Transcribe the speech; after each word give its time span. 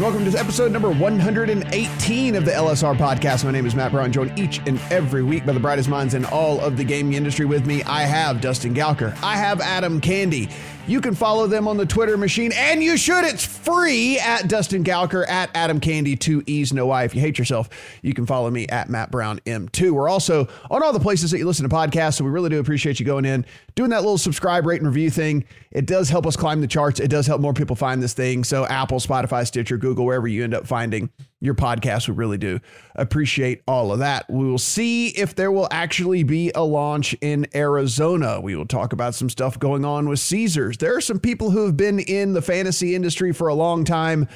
And 0.00 0.06
welcome 0.06 0.32
to 0.32 0.38
episode 0.38 0.72
number 0.72 0.90
118 0.90 2.34
of 2.34 2.46
the 2.46 2.50
LSR 2.50 2.96
podcast. 2.96 3.44
My 3.44 3.50
name 3.50 3.66
is 3.66 3.74
Matt 3.74 3.92
Brown, 3.92 4.10
joined 4.10 4.38
each 4.38 4.58
and 4.66 4.80
every 4.90 5.22
week 5.22 5.44
by 5.44 5.52
the 5.52 5.60
brightest 5.60 5.90
minds 5.90 6.14
in 6.14 6.24
all 6.24 6.58
of 6.58 6.78
the 6.78 6.84
gaming 6.84 7.12
industry. 7.12 7.44
With 7.44 7.66
me, 7.66 7.82
I 7.82 8.04
have 8.04 8.40
Dustin 8.40 8.74
Gouker, 8.74 9.14
I 9.22 9.36
have 9.36 9.60
Adam 9.60 10.00
Candee. 10.00 10.50
You 10.86 11.00
can 11.00 11.14
follow 11.14 11.46
them 11.46 11.68
on 11.68 11.76
the 11.76 11.86
Twitter 11.86 12.16
machine, 12.16 12.50
and 12.54 12.82
you 12.82 12.96
should. 12.96 13.24
It's 13.24 13.44
free 13.44 14.18
at 14.18 14.48
Dustin 14.48 14.82
Gouker, 14.82 15.28
at 15.28 15.50
Adam 15.54 15.78
Candee, 15.78 16.18
two 16.18 16.42
E's, 16.46 16.72
no 16.72 16.86
Y. 16.86 17.04
If 17.04 17.14
you 17.14 17.20
hate 17.20 17.38
yourself, 17.38 17.68
you 18.02 18.12
can 18.12 18.26
follow 18.26 18.50
me 18.50 18.66
at 18.68 18.88
Matt 18.88 19.10
Brown 19.10 19.38
M2. 19.46 19.92
We're 19.92 20.08
also 20.08 20.48
on 20.70 20.82
all 20.82 20.92
the 20.92 20.98
places 20.98 21.30
that 21.30 21.38
you 21.38 21.46
listen 21.46 21.68
to 21.68 21.74
podcasts, 21.74 22.14
so 22.14 22.24
we 22.24 22.30
really 22.30 22.50
do 22.50 22.58
appreciate 22.58 22.98
you 22.98 23.06
going 23.06 23.24
in, 23.24 23.46
doing 23.76 23.90
that 23.90 24.02
little 24.02 24.18
subscribe, 24.18 24.66
rate, 24.66 24.80
and 24.80 24.88
review 24.88 25.10
thing. 25.10 25.44
It 25.70 25.86
does 25.86 26.08
help 26.08 26.26
us 26.26 26.34
climb 26.34 26.60
the 26.60 26.66
charts. 26.66 26.98
It 26.98 27.08
does 27.08 27.26
help 27.26 27.40
more 27.40 27.54
people 27.54 27.76
find 27.76 28.02
this 28.02 28.14
thing. 28.14 28.42
So 28.42 28.66
Apple, 28.66 28.98
Spotify, 28.98 29.46
Stitcher, 29.46 29.76
Google, 29.76 30.06
wherever 30.06 30.26
you 30.26 30.42
end 30.42 30.54
up 30.54 30.66
finding 30.66 31.10
your 31.40 31.54
podcast, 31.54 32.08
we 32.08 32.14
really 32.14 32.38
do 32.38 32.60
appreciate 32.94 33.62
all 33.66 33.92
of 33.92 34.00
that. 34.00 34.28
We 34.28 34.44
will 34.46 34.58
see 34.58 35.08
if 35.08 35.34
there 35.34 35.50
will 35.50 35.68
actually 35.70 36.22
be 36.22 36.52
a 36.54 36.62
launch 36.62 37.14
in 37.22 37.46
Arizona. 37.54 38.40
We 38.40 38.54
will 38.54 38.66
talk 38.66 38.92
about 38.92 39.14
some 39.14 39.30
stuff 39.30 39.58
going 39.58 39.84
on 39.84 40.08
with 40.08 40.20
Caesars. 40.20 40.76
There 40.76 40.94
are 40.94 41.00
some 41.00 41.18
people 41.18 41.50
who 41.50 41.64
have 41.64 41.76
been 41.76 41.98
in 41.98 42.34
the 42.34 42.42
fantasy 42.42 42.94
industry 42.94 43.32
for 43.32 43.48
a 43.48 43.54
long 43.54 43.84
time 43.84 44.28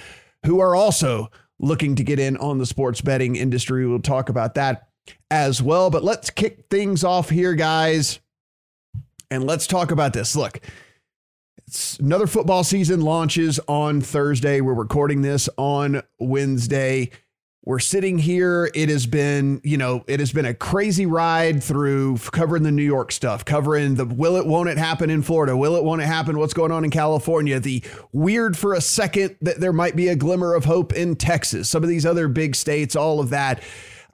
who 0.46 0.60
are 0.60 0.74
also 0.74 1.30
looking 1.58 1.94
to 1.96 2.04
get 2.04 2.18
in 2.18 2.36
on 2.38 2.58
the 2.58 2.66
sports 2.66 3.00
betting 3.00 3.36
industry. 3.36 3.86
We'll 3.86 4.00
talk 4.00 4.28
about 4.28 4.54
that 4.54 4.88
as 5.30 5.62
well. 5.62 5.90
But 5.90 6.04
let's 6.04 6.30
kick 6.30 6.66
things 6.70 7.04
off 7.04 7.28
here, 7.28 7.54
guys. 7.54 8.20
And 9.30 9.46
let's 9.46 9.66
talk 9.66 9.90
about 9.90 10.12
this. 10.12 10.36
Look, 10.36 10.60
another 12.00 12.26
football 12.26 12.64
season 12.64 13.00
launches 13.00 13.60
on 13.66 14.00
Thursday. 14.00 14.60
We're 14.60 14.74
recording 14.74 15.22
this 15.22 15.48
on 15.56 16.02
Wednesday. 16.18 17.10
We're 17.66 17.78
sitting 17.78 18.18
here. 18.18 18.70
It 18.74 18.90
has 18.90 19.06
been, 19.06 19.62
you 19.64 19.78
know, 19.78 20.04
it 20.06 20.20
has 20.20 20.32
been 20.32 20.44
a 20.44 20.52
crazy 20.52 21.06
ride 21.06 21.62
through 21.62 22.18
covering 22.18 22.62
the 22.62 22.70
New 22.70 22.82
York 22.82 23.10
stuff, 23.10 23.46
covering 23.46 23.94
the 23.94 24.04
will 24.04 24.36
it, 24.36 24.46
won't 24.46 24.68
it 24.68 24.76
happen 24.76 25.08
in 25.08 25.22
Florida? 25.22 25.56
Will 25.56 25.76
it, 25.76 25.82
won't 25.82 26.02
it 26.02 26.06
happen? 26.06 26.38
What's 26.38 26.52
going 26.52 26.72
on 26.72 26.84
in 26.84 26.90
California? 26.90 27.58
The 27.58 27.82
weird 28.12 28.58
for 28.58 28.74
a 28.74 28.82
second 28.82 29.36
that 29.40 29.60
there 29.60 29.72
might 29.72 29.96
be 29.96 30.08
a 30.08 30.16
glimmer 30.16 30.54
of 30.54 30.66
hope 30.66 30.92
in 30.92 31.16
Texas, 31.16 31.70
some 31.70 31.82
of 31.82 31.88
these 31.88 32.04
other 32.04 32.28
big 32.28 32.54
states, 32.54 32.94
all 32.94 33.18
of 33.18 33.30
that. 33.30 33.62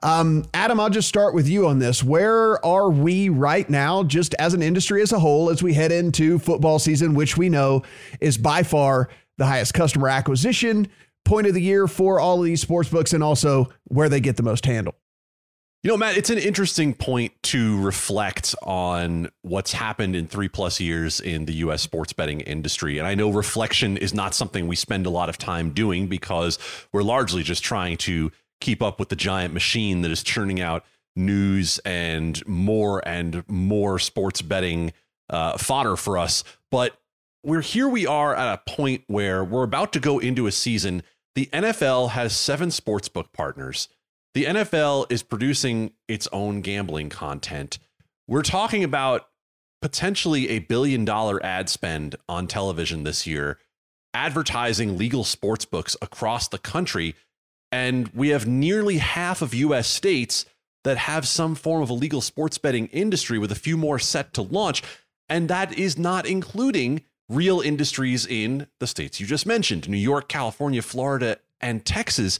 Um, 0.03 0.45
Adam, 0.53 0.79
I'll 0.79 0.89
just 0.89 1.07
start 1.07 1.35
with 1.35 1.47
you 1.47 1.67
on 1.67 1.79
this. 1.79 2.03
Where 2.03 2.63
are 2.65 2.89
we 2.89 3.29
right 3.29 3.69
now, 3.69 4.03
just 4.03 4.33
as 4.39 4.53
an 4.53 4.61
industry 4.61 5.01
as 5.01 5.11
a 5.11 5.19
whole, 5.19 5.49
as 5.49 5.61
we 5.61 5.73
head 5.73 5.91
into 5.91 6.39
football 6.39 6.79
season, 6.79 7.13
which 7.13 7.37
we 7.37 7.49
know 7.49 7.83
is 8.19 8.37
by 8.37 8.63
far 8.63 9.09
the 9.37 9.45
highest 9.45 9.73
customer 9.73 10.07
acquisition 10.07 10.87
point 11.23 11.45
of 11.45 11.53
the 11.53 11.61
year 11.61 11.87
for 11.87 12.19
all 12.19 12.39
of 12.39 12.45
these 12.45 12.61
sports 12.61 12.89
books 12.89 13.13
and 13.13 13.23
also 13.23 13.69
where 13.85 14.09
they 14.09 14.19
get 14.19 14.37
the 14.37 14.43
most 14.43 14.65
handle? 14.65 14.95
You 15.83 15.89
know, 15.89 15.97
Matt, 15.97 16.15
it's 16.15 16.29
an 16.29 16.37
interesting 16.37 16.93
point 16.93 17.33
to 17.43 17.81
reflect 17.81 18.53
on 18.61 19.29
what's 19.41 19.71
happened 19.71 20.15
in 20.15 20.27
three 20.27 20.47
plus 20.47 20.79
years 20.79 21.19
in 21.19 21.45
the 21.45 21.53
US 21.53 21.81
sports 21.81 22.13
betting 22.13 22.41
industry. 22.41 22.99
And 22.99 23.07
I 23.07 23.15
know 23.15 23.31
reflection 23.31 23.97
is 23.97 24.13
not 24.13 24.35
something 24.35 24.67
we 24.67 24.75
spend 24.75 25.07
a 25.07 25.09
lot 25.09 25.27
of 25.27 25.39
time 25.39 25.71
doing 25.71 26.05
because 26.05 26.59
we're 26.91 27.01
largely 27.01 27.41
just 27.41 27.63
trying 27.63 27.97
to 27.97 28.31
keep 28.61 28.81
up 28.81 28.99
with 28.99 29.09
the 29.09 29.15
giant 29.15 29.53
machine 29.53 30.01
that 30.01 30.11
is 30.11 30.23
churning 30.23 30.61
out 30.61 30.85
news 31.15 31.79
and 31.79 32.45
more 32.47 33.05
and 33.07 33.43
more 33.49 33.99
sports 33.99 34.41
betting 34.41 34.93
uh, 35.29 35.57
fodder 35.57 35.97
for 35.97 36.17
us. 36.17 36.43
But 36.69 36.97
we're 37.43 37.61
here 37.61 37.87
we 37.87 38.05
are 38.05 38.35
at 38.35 38.53
a 38.53 38.71
point 38.71 39.03
where 39.07 39.43
we're 39.43 39.63
about 39.63 39.91
to 39.93 39.99
go 39.99 40.19
into 40.19 40.47
a 40.47 40.51
season. 40.51 41.03
The 41.35 41.49
NFL 41.51 42.11
has 42.11 42.35
seven 42.35 42.69
sportsbook 42.69 43.33
partners. 43.33 43.89
The 44.33 44.45
NFL 44.45 45.11
is 45.11 45.23
producing 45.23 45.91
its 46.07 46.27
own 46.31 46.61
gambling 46.61 47.09
content. 47.09 47.79
We're 48.27 48.43
talking 48.43 48.83
about 48.83 49.27
potentially 49.81 50.49
a 50.49 50.59
billion 50.59 51.03
dollar 51.03 51.43
ad 51.43 51.67
spend 51.67 52.15
on 52.29 52.47
television 52.47 53.03
this 53.03 53.25
year, 53.25 53.57
advertising 54.13 54.97
legal 54.97 55.23
sports 55.23 55.65
books 55.65 55.97
across 56.01 56.47
the 56.47 56.59
country 56.59 57.15
and 57.71 58.07
we 58.09 58.29
have 58.29 58.47
nearly 58.47 58.97
half 58.97 59.41
of 59.41 59.53
US 59.53 59.87
states 59.87 60.45
that 60.83 60.97
have 60.97 61.27
some 61.27 61.55
form 61.55 61.81
of 61.81 61.89
a 61.89 61.93
legal 61.93 62.21
sports 62.21 62.57
betting 62.57 62.87
industry 62.87 63.37
with 63.37 63.51
a 63.51 63.55
few 63.55 63.77
more 63.77 63.99
set 63.99 64.33
to 64.33 64.41
launch. 64.41 64.83
And 65.29 65.47
that 65.49 65.77
is 65.77 65.97
not 65.97 66.25
including 66.25 67.03
real 67.29 67.61
industries 67.61 68.25
in 68.25 68.67
the 68.79 68.87
states 68.87 69.19
you 69.19 69.25
just 69.25 69.45
mentioned 69.45 69.87
New 69.87 69.97
York, 69.97 70.27
California, 70.27 70.81
Florida, 70.81 71.37
and 71.61 71.85
Texas. 71.85 72.39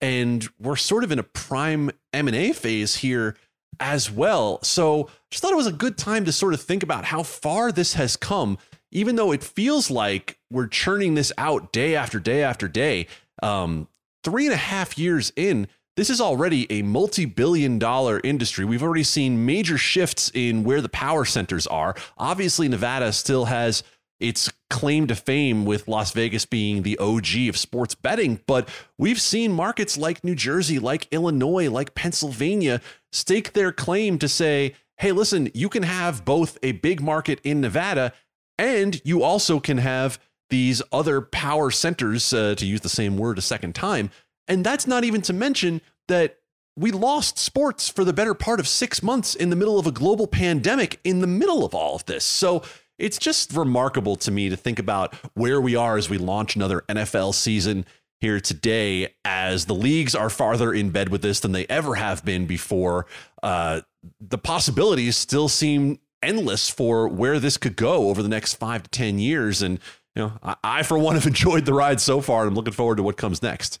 And 0.00 0.48
we're 0.58 0.76
sort 0.76 1.04
of 1.04 1.12
in 1.12 1.18
a 1.18 1.22
prime 1.22 1.90
M&A 2.12 2.52
phase 2.52 2.96
here 2.96 3.36
as 3.78 4.10
well. 4.10 4.60
So 4.62 5.08
just 5.30 5.42
thought 5.42 5.52
it 5.52 5.56
was 5.56 5.66
a 5.66 5.72
good 5.72 5.96
time 5.96 6.24
to 6.24 6.32
sort 6.32 6.54
of 6.54 6.60
think 6.60 6.82
about 6.82 7.04
how 7.04 7.22
far 7.22 7.70
this 7.70 7.94
has 7.94 8.16
come, 8.16 8.58
even 8.90 9.16
though 9.16 9.32
it 9.32 9.44
feels 9.44 9.90
like 9.90 10.38
we're 10.50 10.66
churning 10.66 11.14
this 11.14 11.32
out 11.38 11.72
day 11.72 11.94
after 11.94 12.18
day 12.18 12.42
after 12.42 12.66
day. 12.66 13.06
Um, 13.42 13.88
three 14.24 14.46
and 14.46 14.54
a 14.54 14.58
half 14.58 14.98
years 14.98 15.32
in, 15.36 15.68
this 15.96 16.08
is 16.08 16.20
already 16.20 16.70
a 16.72 16.82
multi 16.82 17.24
billion 17.26 17.78
dollar 17.78 18.20
industry. 18.24 18.64
We've 18.64 18.82
already 18.82 19.04
seen 19.04 19.44
major 19.44 19.76
shifts 19.76 20.30
in 20.34 20.64
where 20.64 20.80
the 20.80 20.88
power 20.88 21.24
centers 21.24 21.66
are. 21.66 21.94
Obviously, 22.16 22.68
Nevada 22.68 23.12
still 23.12 23.46
has 23.46 23.82
its 24.18 24.50
claim 24.70 25.06
to 25.08 25.14
fame 25.14 25.64
with 25.64 25.88
Las 25.88 26.12
Vegas 26.12 26.46
being 26.46 26.82
the 26.82 26.96
OG 26.98 27.48
of 27.48 27.56
sports 27.56 27.94
betting, 27.94 28.40
but 28.46 28.68
we've 28.96 29.20
seen 29.20 29.52
markets 29.52 29.98
like 29.98 30.24
New 30.24 30.36
Jersey, 30.36 30.78
like 30.78 31.08
Illinois, 31.10 31.68
like 31.68 31.94
Pennsylvania 31.94 32.80
stake 33.10 33.52
their 33.52 33.72
claim 33.72 34.18
to 34.20 34.28
say, 34.28 34.74
hey, 34.98 35.12
listen, 35.12 35.50
you 35.54 35.68
can 35.68 35.82
have 35.82 36.24
both 36.24 36.56
a 36.62 36.72
big 36.72 37.02
market 37.02 37.40
in 37.42 37.60
Nevada 37.60 38.12
and 38.58 39.00
you 39.04 39.22
also 39.22 39.58
can 39.58 39.78
have 39.78 40.20
these 40.52 40.82
other 40.92 41.22
power 41.22 41.70
centers, 41.70 42.30
uh, 42.34 42.54
to 42.54 42.66
use 42.66 42.82
the 42.82 42.88
same 42.90 43.16
word 43.16 43.38
a 43.38 43.40
second 43.40 43.74
time. 43.74 44.10
And 44.46 44.62
that's 44.62 44.86
not 44.86 45.02
even 45.02 45.22
to 45.22 45.32
mention 45.32 45.80
that 46.08 46.40
we 46.76 46.90
lost 46.90 47.38
sports 47.38 47.88
for 47.88 48.04
the 48.04 48.12
better 48.12 48.34
part 48.34 48.60
of 48.60 48.68
six 48.68 49.02
months 49.02 49.34
in 49.34 49.48
the 49.48 49.56
middle 49.56 49.78
of 49.78 49.86
a 49.86 49.90
global 49.90 50.26
pandemic 50.26 51.00
in 51.04 51.22
the 51.22 51.26
middle 51.26 51.64
of 51.64 51.74
all 51.74 51.96
of 51.96 52.04
this. 52.04 52.22
So 52.22 52.62
it's 52.98 53.16
just 53.16 53.54
remarkable 53.54 54.14
to 54.16 54.30
me 54.30 54.50
to 54.50 54.56
think 54.56 54.78
about 54.78 55.14
where 55.32 55.58
we 55.58 55.74
are 55.74 55.96
as 55.96 56.10
we 56.10 56.18
launch 56.18 56.54
another 56.54 56.82
NFL 56.86 57.32
season 57.32 57.86
here 58.20 58.38
today 58.38 59.14
as 59.24 59.64
the 59.64 59.74
leagues 59.74 60.14
are 60.14 60.28
farther 60.28 60.74
in 60.74 60.90
bed 60.90 61.08
with 61.08 61.22
this 61.22 61.40
than 61.40 61.52
they 61.52 61.64
ever 61.68 61.94
have 61.94 62.26
been 62.26 62.44
before. 62.44 63.06
Uh, 63.42 63.80
the 64.20 64.38
possibilities 64.38 65.16
still 65.16 65.48
seem 65.48 65.98
endless 66.22 66.68
for 66.68 67.08
where 67.08 67.38
this 67.38 67.56
could 67.56 67.76
go 67.76 68.10
over 68.10 68.22
the 68.22 68.28
next 68.28 68.54
five 68.54 68.82
to 68.84 68.90
10 68.90 69.18
years. 69.18 69.62
And 69.62 69.78
you 70.14 70.22
know, 70.22 70.32
I, 70.42 70.56
I, 70.62 70.82
for 70.82 70.98
one 70.98 71.14
have 71.16 71.26
enjoyed 71.26 71.64
the 71.64 71.74
ride 71.74 72.00
so 72.00 72.20
far 72.20 72.42
and 72.42 72.48
I'm 72.48 72.54
looking 72.54 72.72
forward 72.72 72.96
to 72.96 73.02
what 73.02 73.16
comes 73.16 73.42
next. 73.42 73.80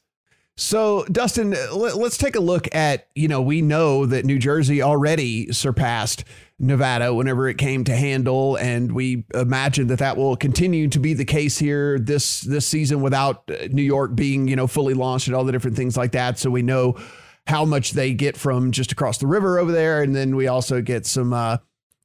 So, 0.54 1.06
Dustin, 1.06 1.56
let's 1.72 2.18
take 2.18 2.36
a 2.36 2.40
look 2.40 2.72
at, 2.74 3.08
you 3.14 3.26
know, 3.26 3.40
we 3.40 3.62
know 3.62 4.04
that 4.04 4.26
New 4.26 4.38
Jersey 4.38 4.82
already 4.82 5.50
surpassed 5.50 6.24
Nevada 6.58 7.14
whenever 7.14 7.48
it 7.48 7.56
came 7.56 7.84
to 7.84 7.96
handle 7.96 8.56
and 8.56 8.92
we 8.92 9.24
imagine 9.34 9.86
that 9.86 9.98
that 10.00 10.18
will 10.18 10.36
continue 10.36 10.88
to 10.88 11.00
be 11.00 11.14
the 11.14 11.24
case 11.24 11.58
here 11.58 11.98
this 11.98 12.42
this 12.42 12.66
season 12.66 13.00
without 13.00 13.50
uh, 13.50 13.66
New 13.70 13.82
York 13.82 14.14
being, 14.14 14.46
you 14.46 14.54
know, 14.54 14.66
fully 14.66 14.94
launched 14.94 15.26
and 15.26 15.34
all 15.34 15.42
the 15.44 15.52
different 15.52 15.76
things 15.76 15.96
like 15.96 16.12
that. 16.12 16.38
So 16.38 16.50
we 16.50 16.62
know 16.62 16.98
how 17.46 17.64
much 17.64 17.92
they 17.92 18.12
get 18.12 18.36
from 18.36 18.72
just 18.72 18.92
across 18.92 19.18
the 19.18 19.26
river 19.26 19.58
over 19.58 19.72
there 19.72 20.02
and 20.02 20.14
then 20.14 20.36
we 20.36 20.46
also 20.46 20.82
get 20.82 21.06
some 21.06 21.32
uh 21.32 21.56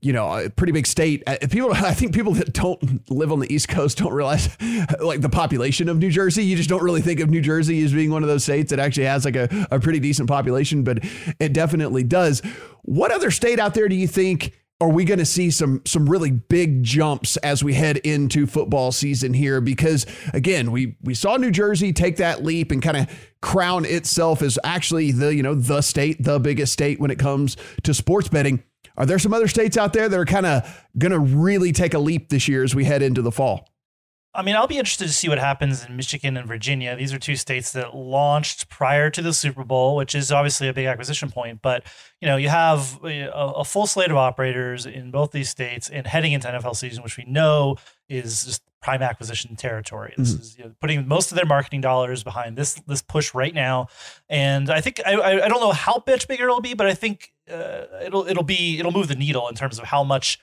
you 0.07 0.13
know, 0.13 0.31
a 0.31 0.50
pretty 0.50 0.71
big 0.71 0.88
state. 0.88 1.21
Uh, 1.27 1.36
people, 1.51 1.71
I 1.74 1.94
think 1.94 2.15
people 2.15 2.31
that 2.36 2.54
don't 2.54 3.12
live 3.12 3.30
on 3.30 3.39
the 3.42 3.54
East 3.54 3.68
Coast 3.68 3.98
don't 3.98 4.13
realize 4.13 4.48
like 5.01 5.19
the 5.19 5.30
population 5.30 5.89
of 5.89 5.98
New 5.98 6.09
Jersey. 6.09 6.45
You 6.45 6.56
just 6.56 6.69
don't 6.69 6.81
really 6.81 7.01
think 7.01 7.19
of 7.19 7.30
New 7.30 7.42
Jersey 7.42 7.83
as 7.83 7.92
being 7.92 8.09
one 8.09 8.24
of 8.24 8.30
those 8.30 8.45
states 8.45 8.69
that 8.69 8.80
actually 8.80 9.06
has 9.06 9.25
like 9.25 9.36
a, 9.36 9.68
a 9.69 9.81
pretty 9.81 10.00
decent 10.00 10.30
population, 10.30 10.83
but 10.83 11.00
it 11.42 11.51
definitely 11.51 12.04
does. 12.04 12.42
What 12.83 13.12
other 13.12 13.31
state 13.31 13.59
out 13.59 13.74
there 13.74 13.89
do 13.89 13.95
you 13.95 14.07
think 14.07 14.54
are 14.80 14.89
we 14.89 15.04
going 15.04 15.19
to 15.19 15.25
see 15.25 15.50
some 15.50 15.81
some 15.86 16.07
really 16.07 16.31
big 16.31 16.83
jumps 16.83 17.36
as 17.38 17.63
we 17.63 17.74
head 17.74 17.98
into 17.98 18.45
football 18.45 18.92
season 18.92 19.33
here 19.33 19.60
because 19.60 20.06
again 20.33 20.71
we 20.71 20.95
we 21.01 21.15
saw 21.15 21.36
New 21.36 21.51
Jersey 21.51 21.92
take 21.92 22.18
that 22.18 22.44
leap 22.44 22.71
and 22.71 22.81
kind 22.81 22.95
of 22.95 23.10
crown 23.42 23.86
itself 23.86 24.42
as 24.42 24.60
actually 24.63 25.12
the 25.12 25.36
you 25.36 25.42
know 25.42 25.56
the 25.56 25.81
state 25.81 26.24
the 26.24 26.39
biggest 26.39 26.74
state 26.74 27.00
when 27.00 27.10
it 27.10 27.18
comes 27.18 27.57
to 27.83 27.94
sports 27.94 28.30
betting 28.30 28.63
are 28.97 29.05
there 29.05 29.19
some 29.19 29.33
other 29.33 29.47
states 29.47 29.77
out 29.77 29.94
there 29.94 30.09
that 30.09 30.19
are 30.19 30.25
kind 30.25 30.45
of 30.45 30.85
going 30.97 31.11
to 31.11 31.19
really 31.19 31.71
take 31.71 31.94
a 31.94 31.99
leap 31.99 32.29
this 32.29 32.47
year 32.47 32.63
as 32.63 32.73
we 32.73 32.83
head 32.83 33.01
into 33.01 33.21
the 33.21 33.31
fall? 33.31 33.69
I 34.33 34.44
mean, 34.44 34.55
I'll 34.55 34.67
be 34.67 34.77
interested 34.77 35.07
to 35.07 35.13
see 35.13 35.29
what 35.29 35.39
happens 35.39 35.83
in 35.83 35.95
Michigan 35.95 36.38
and 36.38 36.47
Virginia. 36.47 36.95
These 36.95 37.11
are 37.11 37.17
two 37.17 37.35
states 37.35 37.71
that 37.71 37.95
launched 37.95 38.69
prior 38.69 39.09
to 39.09 39.21
the 39.23 39.33
Super 39.33 39.63
Bowl, 39.63 39.95
which 39.95 40.13
is 40.13 40.31
obviously 40.31 40.67
a 40.67 40.73
big 40.73 40.85
acquisition 40.85 41.31
point. 41.31 41.63
But 41.63 41.83
you 42.21 42.27
know, 42.27 42.38
you 42.38 42.49
have 42.49 42.99
a, 43.03 43.31
a 43.33 43.65
full 43.65 43.88
slate 43.88 44.11
of 44.11 44.17
operators 44.17 44.85
in 44.85 45.09
both 45.09 45.31
these 45.31 45.50
states, 45.50 45.89
and 45.89 46.05
heading 46.05 46.33
into 46.33 46.47
NFL 46.47 46.75
season, 46.75 47.01
which 47.01 47.17
we 47.17 47.25
know 47.25 47.77
is 48.09 48.45
just 48.45 48.61
prime 48.88 49.01
acquisition 49.01 49.54
territory. 49.57 50.13
This 50.18 50.31
mm-hmm. 50.31 50.42
is 50.42 50.57
you 50.57 50.63
know, 50.63 50.72
putting 50.80 51.06
most 51.10 51.30
of 51.30 51.36
their 51.36 51.45
marketing 51.45 51.81
dollars 51.81 52.24
behind 52.24 52.57
this 52.57 52.75
this 52.88 53.01
push 53.01 53.34
right 53.34 53.54
now, 53.54 53.89
and 54.30 54.69
I 54.69 54.80
think 54.80 55.01
I 55.06 55.42
I 55.44 55.50
don't 55.50 55.60
know 55.60 55.74
how 55.74 56.01
much 56.07 56.25
bigger 56.25 56.45
it'll 56.45 56.62
be, 56.62 56.74
but 56.74 56.88
I 56.88 56.94
think 56.94 57.34
uh, 57.51 57.84
it'll 58.01 58.25
it'll 58.25 58.44
be 58.44 58.80
it'll 58.80 58.94
move 58.94 59.10
the 59.10 59.16
needle 59.16 59.50
in 59.50 59.56
terms 59.56 59.78
of 59.78 59.84
how 59.84 60.06
much 60.06 60.39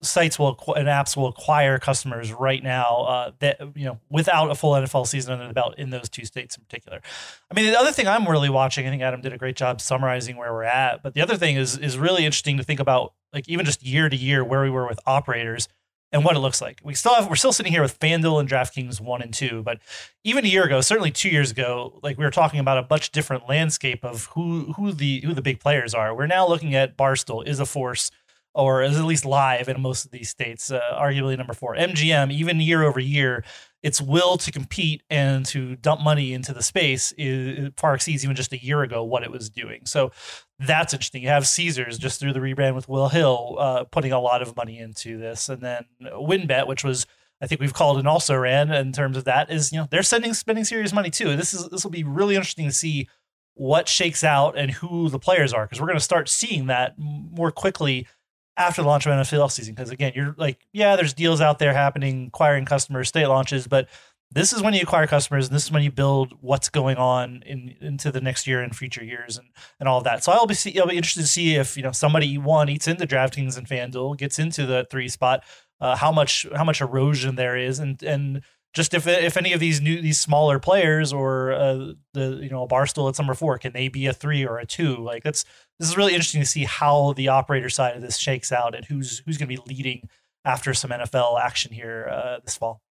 sites 0.00 0.38
will 0.38 0.58
and 0.74 0.88
apps 0.88 1.18
will 1.18 1.28
acquire 1.28 1.78
customers 1.78 2.32
right 2.32 2.62
now 2.62 3.04
uh, 3.08 3.32
that 3.40 3.60
you 3.74 3.84
know 3.84 4.00
without 4.08 4.50
a 4.50 4.54
full 4.54 4.72
NFL 4.72 5.06
season 5.06 5.34
under 5.34 5.46
the 5.46 5.52
belt 5.52 5.74
in 5.76 5.90
those 5.90 6.08
two 6.08 6.24
states 6.24 6.56
in 6.56 6.64
particular. 6.64 7.02
I 7.50 7.54
mean, 7.54 7.66
the 7.66 7.78
other 7.78 7.92
thing 7.92 8.08
I'm 8.08 8.26
really 8.26 8.48
watching, 8.48 8.86
I 8.86 8.90
think 8.90 9.02
Adam 9.02 9.20
did 9.20 9.34
a 9.34 9.38
great 9.38 9.56
job 9.56 9.82
summarizing 9.82 10.38
where 10.38 10.50
we're 10.50 10.62
at. 10.62 11.02
But 11.02 11.12
the 11.12 11.20
other 11.20 11.36
thing 11.36 11.56
is 11.56 11.76
is 11.76 11.98
really 11.98 12.24
interesting 12.24 12.56
to 12.56 12.64
think 12.64 12.80
about, 12.80 13.12
like 13.34 13.46
even 13.50 13.66
just 13.66 13.84
year 13.84 14.08
to 14.08 14.16
year 14.16 14.42
where 14.42 14.62
we 14.62 14.70
were 14.70 14.88
with 14.88 15.00
operators 15.04 15.68
and 16.14 16.24
what 16.24 16.36
it 16.36 16.38
looks 16.38 16.62
like. 16.62 16.80
We 16.84 16.94
still 16.94 17.12
have 17.14 17.28
we're 17.28 17.34
still 17.34 17.52
sitting 17.52 17.72
here 17.72 17.82
with 17.82 17.98
FanDuel 17.98 18.38
and 18.38 18.48
DraftKings 18.48 19.00
one 19.00 19.20
and 19.20 19.34
two, 19.34 19.62
but 19.64 19.80
even 20.22 20.44
a 20.44 20.48
year 20.48 20.62
ago, 20.62 20.80
certainly 20.80 21.10
two 21.10 21.28
years 21.28 21.50
ago, 21.50 21.98
like 22.04 22.16
we 22.16 22.24
were 22.24 22.30
talking 22.30 22.60
about 22.60 22.78
a 22.78 22.86
much 22.88 23.10
different 23.10 23.48
landscape 23.48 24.04
of 24.04 24.26
who 24.26 24.72
who 24.74 24.92
the 24.92 25.20
who 25.22 25.34
the 25.34 25.42
big 25.42 25.58
players 25.58 25.92
are. 25.92 26.14
We're 26.14 26.28
now 26.28 26.46
looking 26.46 26.74
at 26.76 26.96
Barstool 26.96 27.46
is 27.46 27.58
a 27.58 27.66
force 27.66 28.12
or 28.54 28.84
is 28.84 28.96
at 28.96 29.04
least 29.04 29.24
live 29.24 29.68
in 29.68 29.82
most 29.82 30.04
of 30.04 30.12
these 30.12 30.28
states, 30.28 30.70
uh, 30.70 30.80
arguably 30.92 31.36
number 31.36 31.52
four. 31.52 31.74
MGM, 31.74 32.32
even 32.32 32.60
year 32.60 32.84
over 32.84 33.00
year, 33.00 33.42
its 33.84 34.00
will 34.00 34.38
to 34.38 34.50
compete 34.50 35.02
and 35.10 35.44
to 35.44 35.76
dump 35.76 36.00
money 36.00 36.32
into 36.32 36.54
the 36.54 36.62
space 36.62 37.12
is, 37.18 37.70
far 37.76 37.94
exceeds 37.94 38.24
even 38.24 38.34
just 38.34 38.54
a 38.54 38.64
year 38.64 38.82
ago 38.82 39.04
what 39.04 39.22
it 39.22 39.30
was 39.30 39.50
doing. 39.50 39.82
So 39.84 40.10
that's 40.58 40.94
interesting. 40.94 41.22
You 41.22 41.28
have 41.28 41.46
Caesars 41.46 41.98
just 41.98 42.18
through 42.18 42.32
the 42.32 42.40
rebrand 42.40 42.76
with 42.76 42.88
Will 42.88 43.10
Hill 43.10 43.56
uh, 43.58 43.84
putting 43.84 44.10
a 44.10 44.18
lot 44.18 44.40
of 44.40 44.56
money 44.56 44.78
into 44.78 45.18
this, 45.18 45.50
and 45.50 45.60
then 45.60 45.84
WynnBET, 46.02 46.66
which 46.66 46.82
was 46.82 47.06
I 47.42 47.46
think 47.46 47.60
we've 47.60 47.74
called 47.74 47.98
an 47.98 48.06
also 48.06 48.34
ran 48.34 48.72
in 48.72 48.92
terms 48.92 49.18
of 49.18 49.24
that 49.24 49.50
is 49.50 49.70
you 49.70 49.80
know 49.80 49.86
they're 49.90 50.02
sending 50.02 50.32
spending 50.32 50.64
serious 50.64 50.94
money 50.94 51.10
too. 51.10 51.36
This 51.36 51.52
is 51.52 51.68
this 51.68 51.84
will 51.84 51.90
be 51.90 52.04
really 52.04 52.36
interesting 52.36 52.66
to 52.66 52.72
see 52.72 53.06
what 53.52 53.86
shakes 53.86 54.24
out 54.24 54.56
and 54.56 54.70
who 54.70 55.10
the 55.10 55.18
players 55.18 55.52
are 55.52 55.66
because 55.66 55.78
we're 55.78 55.86
going 55.86 55.98
to 55.98 56.04
start 56.04 56.30
seeing 56.30 56.68
that 56.68 56.94
more 56.98 57.50
quickly 57.50 58.06
after 58.56 58.82
the 58.82 58.88
launch 58.88 59.06
of 59.06 59.12
NFL 59.12 59.50
season. 59.50 59.74
Because 59.74 59.90
again, 59.90 60.12
you're 60.14 60.34
like, 60.38 60.66
yeah, 60.72 60.96
there's 60.96 61.14
deals 61.14 61.40
out 61.40 61.58
there 61.58 61.72
happening, 61.72 62.26
acquiring 62.28 62.64
customers, 62.64 63.08
state 63.08 63.26
launches, 63.26 63.66
but 63.66 63.88
this 64.34 64.52
is 64.52 64.62
when 64.62 64.74
you 64.74 64.80
acquire 64.80 65.06
customers 65.06 65.46
and 65.46 65.54
this 65.54 65.64
is 65.64 65.70
when 65.70 65.82
you 65.82 65.92
build 65.92 66.34
what's 66.40 66.68
going 66.68 66.96
on 66.96 67.42
in 67.46 67.76
into 67.80 68.10
the 68.10 68.20
next 68.20 68.46
year 68.46 68.60
and 68.60 68.74
future 68.74 69.04
years 69.04 69.38
and 69.38 69.48
and 69.78 69.88
all 69.88 69.98
of 69.98 70.04
that. 70.04 70.24
So 70.24 70.32
I'll 70.32 70.46
be 70.46 70.54
see, 70.54 70.78
I'll 70.78 70.88
be 70.88 70.96
interested 70.96 71.22
to 71.22 71.28
see 71.28 71.54
if 71.54 71.76
you 71.76 71.82
know 71.82 71.92
somebody 71.92 72.36
one 72.36 72.68
eats 72.68 72.88
into 72.88 73.06
DraftKings 73.06 73.56
and 73.56 73.66
FanDuel, 73.66 74.18
gets 74.18 74.38
into 74.38 74.66
the 74.66 74.86
three 74.90 75.08
spot, 75.08 75.44
uh, 75.80 75.94
how 75.94 76.10
much 76.10 76.46
how 76.54 76.64
much 76.64 76.80
erosion 76.80 77.36
there 77.36 77.56
is, 77.56 77.78
and 77.78 78.02
and 78.02 78.42
just 78.74 78.92
if 78.92 79.06
if 79.06 79.36
any 79.36 79.52
of 79.52 79.60
these 79.60 79.80
new 79.80 80.00
these 80.00 80.20
smaller 80.20 80.58
players 80.58 81.12
or 81.12 81.52
uh, 81.52 81.92
the 82.12 82.40
you 82.42 82.50
know 82.50 82.64
a 82.64 82.68
barstool 82.68 83.08
at 83.08 83.18
number 83.18 83.34
four 83.34 83.56
can 83.58 83.72
they 83.72 83.88
be 83.88 84.06
a 84.06 84.12
three 84.12 84.44
or 84.44 84.58
a 84.58 84.66
two 84.66 84.96
like 84.96 85.22
that's 85.22 85.44
this 85.78 85.88
is 85.88 85.96
really 85.96 86.12
interesting 86.12 86.40
to 86.40 86.46
see 86.46 86.64
how 86.64 87.12
the 87.14 87.28
operator 87.28 87.70
side 87.70 87.96
of 87.96 88.02
this 88.02 88.18
shakes 88.18 88.52
out 88.52 88.74
and 88.74 88.84
who's 88.86 89.22
who's 89.24 89.38
going 89.38 89.48
to 89.48 89.56
be 89.56 89.74
leading 89.74 90.08
after 90.44 90.74
some 90.74 90.90
NFL 90.90 91.40
action 91.40 91.72
here 91.72 92.08
uh, 92.10 92.38
this 92.44 92.56
fall. 92.56 92.82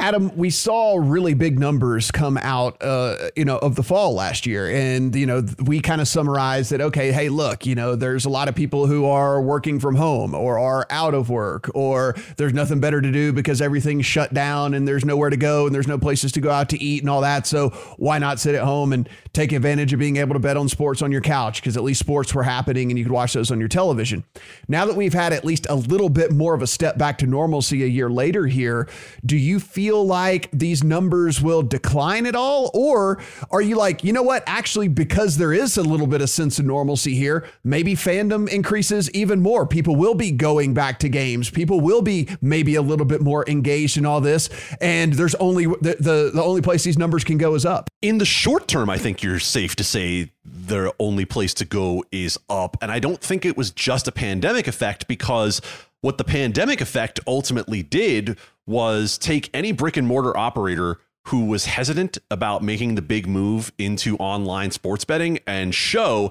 Adam, 0.00 0.30
we 0.36 0.48
saw 0.48 0.96
really 0.96 1.34
big 1.34 1.58
numbers 1.58 2.12
come 2.12 2.38
out, 2.38 2.80
uh, 2.80 3.16
you 3.34 3.44
know, 3.44 3.58
of 3.58 3.74
the 3.74 3.82
fall 3.82 4.14
last 4.14 4.46
year, 4.46 4.70
and 4.70 5.12
you 5.16 5.26
know, 5.26 5.44
we 5.64 5.80
kind 5.80 6.00
of 6.00 6.06
summarized 6.06 6.70
that. 6.70 6.80
Okay, 6.80 7.10
hey, 7.10 7.28
look, 7.28 7.66
you 7.66 7.74
know, 7.74 7.96
there's 7.96 8.24
a 8.24 8.28
lot 8.28 8.46
of 8.46 8.54
people 8.54 8.86
who 8.86 9.06
are 9.06 9.42
working 9.42 9.80
from 9.80 9.96
home 9.96 10.36
or 10.36 10.56
are 10.56 10.86
out 10.90 11.14
of 11.14 11.30
work, 11.30 11.68
or 11.74 12.14
there's 12.36 12.54
nothing 12.54 12.78
better 12.78 13.00
to 13.00 13.10
do 13.10 13.32
because 13.32 13.60
everything's 13.60 14.06
shut 14.06 14.32
down 14.32 14.72
and 14.72 14.86
there's 14.86 15.04
nowhere 15.04 15.30
to 15.30 15.36
go 15.36 15.66
and 15.66 15.74
there's 15.74 15.88
no 15.88 15.98
places 15.98 16.30
to 16.30 16.40
go 16.40 16.50
out 16.52 16.68
to 16.68 16.80
eat 16.80 17.02
and 17.02 17.10
all 17.10 17.22
that. 17.22 17.44
So 17.44 17.70
why 17.96 18.20
not 18.20 18.38
sit 18.38 18.54
at 18.54 18.62
home 18.62 18.92
and 18.92 19.08
take 19.32 19.50
advantage 19.50 19.92
of 19.92 19.98
being 19.98 20.18
able 20.18 20.34
to 20.34 20.40
bet 20.40 20.56
on 20.56 20.68
sports 20.68 21.02
on 21.02 21.10
your 21.10 21.22
couch 21.22 21.60
because 21.60 21.76
at 21.76 21.82
least 21.82 21.98
sports 21.98 22.32
were 22.32 22.44
happening 22.44 22.92
and 22.92 22.98
you 22.98 23.04
could 23.04 23.12
watch 23.12 23.32
those 23.32 23.50
on 23.50 23.58
your 23.58 23.68
television. 23.68 24.22
Now 24.68 24.86
that 24.86 24.94
we've 24.94 25.12
had 25.12 25.32
at 25.32 25.44
least 25.44 25.66
a 25.68 25.74
little 25.74 26.08
bit 26.08 26.30
more 26.30 26.54
of 26.54 26.62
a 26.62 26.68
step 26.68 26.98
back 26.98 27.18
to 27.18 27.26
normalcy 27.26 27.82
a 27.82 27.86
year 27.86 28.08
later 28.08 28.46
here, 28.46 28.88
do 29.26 29.36
you 29.36 29.58
feel 29.58 29.87
like 29.92 30.50
these 30.52 30.84
numbers 30.84 31.40
will 31.40 31.62
decline 31.62 32.26
at 32.26 32.34
all? 32.34 32.70
Or 32.74 33.20
are 33.50 33.60
you 33.60 33.76
like, 33.76 34.04
you 34.04 34.12
know 34.12 34.22
what? 34.22 34.42
Actually, 34.46 34.88
because 34.88 35.36
there 35.36 35.52
is 35.52 35.76
a 35.76 35.82
little 35.82 36.06
bit 36.06 36.20
of 36.20 36.30
sense 36.30 36.58
of 36.58 36.64
normalcy 36.64 37.14
here, 37.14 37.46
maybe 37.64 37.94
fandom 37.94 38.48
increases 38.48 39.10
even 39.12 39.40
more. 39.40 39.66
People 39.66 39.96
will 39.96 40.14
be 40.14 40.30
going 40.30 40.74
back 40.74 40.98
to 41.00 41.08
games. 41.08 41.50
People 41.50 41.80
will 41.80 42.02
be 42.02 42.28
maybe 42.40 42.74
a 42.74 42.82
little 42.82 43.06
bit 43.06 43.20
more 43.20 43.48
engaged 43.48 43.96
in 43.96 44.04
all 44.04 44.20
this. 44.20 44.48
And 44.80 45.12
there's 45.12 45.34
only 45.36 45.66
the, 45.66 45.96
the, 45.98 46.30
the 46.34 46.42
only 46.42 46.62
place 46.62 46.84
these 46.84 46.98
numbers 46.98 47.24
can 47.24 47.38
go 47.38 47.54
is 47.54 47.64
up. 47.64 47.90
In 48.02 48.18
the 48.18 48.26
short 48.26 48.68
term, 48.68 48.90
I 48.90 48.98
think 48.98 49.22
you're 49.22 49.38
safe 49.38 49.76
to 49.76 49.84
say 49.84 50.32
the 50.44 50.94
only 50.98 51.24
place 51.24 51.54
to 51.54 51.64
go 51.64 52.04
is 52.10 52.38
up. 52.48 52.76
And 52.80 52.90
I 52.90 52.98
don't 52.98 53.20
think 53.20 53.44
it 53.44 53.56
was 53.56 53.70
just 53.70 54.08
a 54.08 54.12
pandemic 54.12 54.66
effect 54.66 55.08
because 55.08 55.60
what 56.00 56.18
the 56.18 56.24
pandemic 56.24 56.80
effect 56.80 57.20
ultimately 57.26 57.82
did 57.82 58.38
was 58.68 59.18
take 59.18 59.50
any 59.52 59.72
brick 59.72 59.96
and 59.96 60.06
mortar 60.06 60.36
operator 60.36 60.98
who 61.26 61.46
was 61.46 61.64
hesitant 61.64 62.18
about 62.30 62.62
making 62.62 62.94
the 62.94 63.02
big 63.02 63.26
move 63.26 63.72
into 63.78 64.16
online 64.18 64.70
sports 64.70 65.04
betting 65.04 65.38
and 65.46 65.74
show 65.74 66.30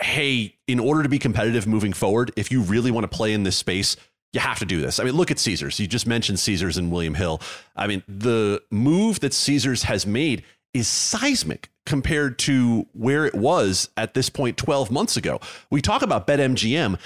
hey, 0.00 0.54
in 0.66 0.78
order 0.78 1.02
to 1.02 1.08
be 1.08 1.18
competitive 1.18 1.66
moving 1.66 1.92
forward, 1.92 2.30
if 2.36 2.50
you 2.50 2.60
really 2.60 2.90
want 2.90 3.10
to 3.10 3.16
play 3.16 3.32
in 3.32 3.44
this 3.44 3.56
space, 3.56 3.96
you 4.32 4.40
have 4.40 4.58
to 4.58 4.66
do 4.66 4.80
this. 4.80 5.00
I 5.00 5.04
mean, 5.04 5.14
look 5.14 5.30
at 5.30 5.38
Caesars. 5.38 5.80
You 5.80 5.86
just 5.86 6.06
mentioned 6.06 6.38
Caesars 6.38 6.76
and 6.76 6.90
William 6.90 7.14
Hill. 7.14 7.40
I 7.74 7.86
mean, 7.86 8.02
the 8.06 8.62
move 8.70 9.20
that 9.20 9.32
Caesars 9.32 9.84
has 9.84 10.06
made 10.06 10.44
is 10.74 10.88
seismic 10.88 11.70
compared 11.86 12.38
to 12.40 12.86
where 12.92 13.24
it 13.24 13.34
was 13.34 13.88
at 13.96 14.12
this 14.12 14.28
point 14.28 14.58
12 14.58 14.90
months 14.90 15.16
ago. 15.16 15.40
We 15.70 15.80
talk 15.80 16.02
about 16.02 16.26
BetMGM. 16.26 16.98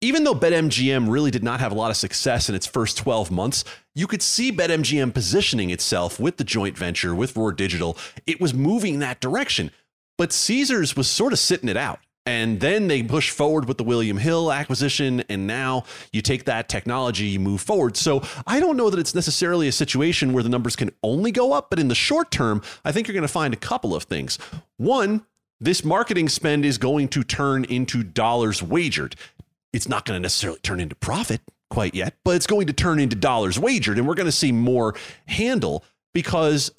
Even 0.00 0.22
though 0.22 0.34
BetMGM 0.34 1.10
really 1.10 1.32
did 1.32 1.42
not 1.42 1.58
have 1.58 1.72
a 1.72 1.74
lot 1.74 1.90
of 1.90 1.96
success 1.96 2.48
in 2.48 2.54
its 2.54 2.66
first 2.66 2.96
12 2.98 3.32
months, 3.32 3.64
you 3.96 4.06
could 4.06 4.22
see 4.22 4.52
BetMGM 4.52 5.12
positioning 5.12 5.70
itself 5.70 6.20
with 6.20 6.36
the 6.36 6.44
joint 6.44 6.78
venture 6.78 7.16
with 7.16 7.36
Roar 7.36 7.50
Digital. 7.50 7.98
It 8.24 8.40
was 8.40 8.54
moving 8.54 9.00
that 9.00 9.20
direction. 9.20 9.72
But 10.16 10.32
Caesars 10.32 10.96
was 10.96 11.08
sort 11.08 11.32
of 11.32 11.40
sitting 11.40 11.68
it 11.68 11.76
out. 11.76 11.98
And 12.26 12.60
then 12.60 12.86
they 12.86 13.02
push 13.02 13.30
forward 13.30 13.66
with 13.66 13.78
the 13.78 13.84
William 13.84 14.18
Hill 14.18 14.52
acquisition. 14.52 15.24
And 15.28 15.48
now 15.48 15.82
you 16.12 16.22
take 16.22 16.44
that 16.44 16.68
technology, 16.68 17.24
you 17.24 17.40
move 17.40 17.60
forward. 17.60 17.96
So 17.96 18.22
I 18.46 18.60
don't 18.60 18.76
know 18.76 18.90
that 18.90 19.00
it's 19.00 19.16
necessarily 19.16 19.66
a 19.66 19.72
situation 19.72 20.32
where 20.32 20.44
the 20.44 20.48
numbers 20.48 20.76
can 20.76 20.92
only 21.02 21.32
go 21.32 21.52
up. 21.52 21.70
But 21.70 21.80
in 21.80 21.88
the 21.88 21.96
short 21.96 22.30
term, 22.30 22.62
I 22.84 22.92
think 22.92 23.08
you're 23.08 23.14
going 23.14 23.22
to 23.22 23.28
find 23.28 23.52
a 23.52 23.56
couple 23.56 23.96
of 23.96 24.04
things. 24.04 24.38
One, 24.76 25.24
this 25.60 25.84
marketing 25.84 26.28
spend 26.28 26.64
is 26.64 26.78
going 26.78 27.08
to 27.08 27.24
turn 27.24 27.64
into 27.64 28.04
dollars 28.04 28.62
wagered. 28.62 29.16
It's 29.72 29.88
not 29.88 30.04
going 30.04 30.16
to 30.16 30.22
necessarily 30.22 30.60
turn 30.60 30.80
into 30.80 30.94
profit 30.94 31.40
quite 31.70 31.94
yet, 31.94 32.14
but 32.24 32.36
it's 32.36 32.46
going 32.46 32.66
to 32.66 32.72
turn 32.72 32.98
into 32.98 33.16
dollars 33.16 33.58
wagered. 33.58 33.98
And 33.98 34.06
we're 34.06 34.14
going 34.14 34.26
to 34.26 34.32
see 34.32 34.52
more 34.52 34.94
handle 35.26 35.84
because 36.14 36.70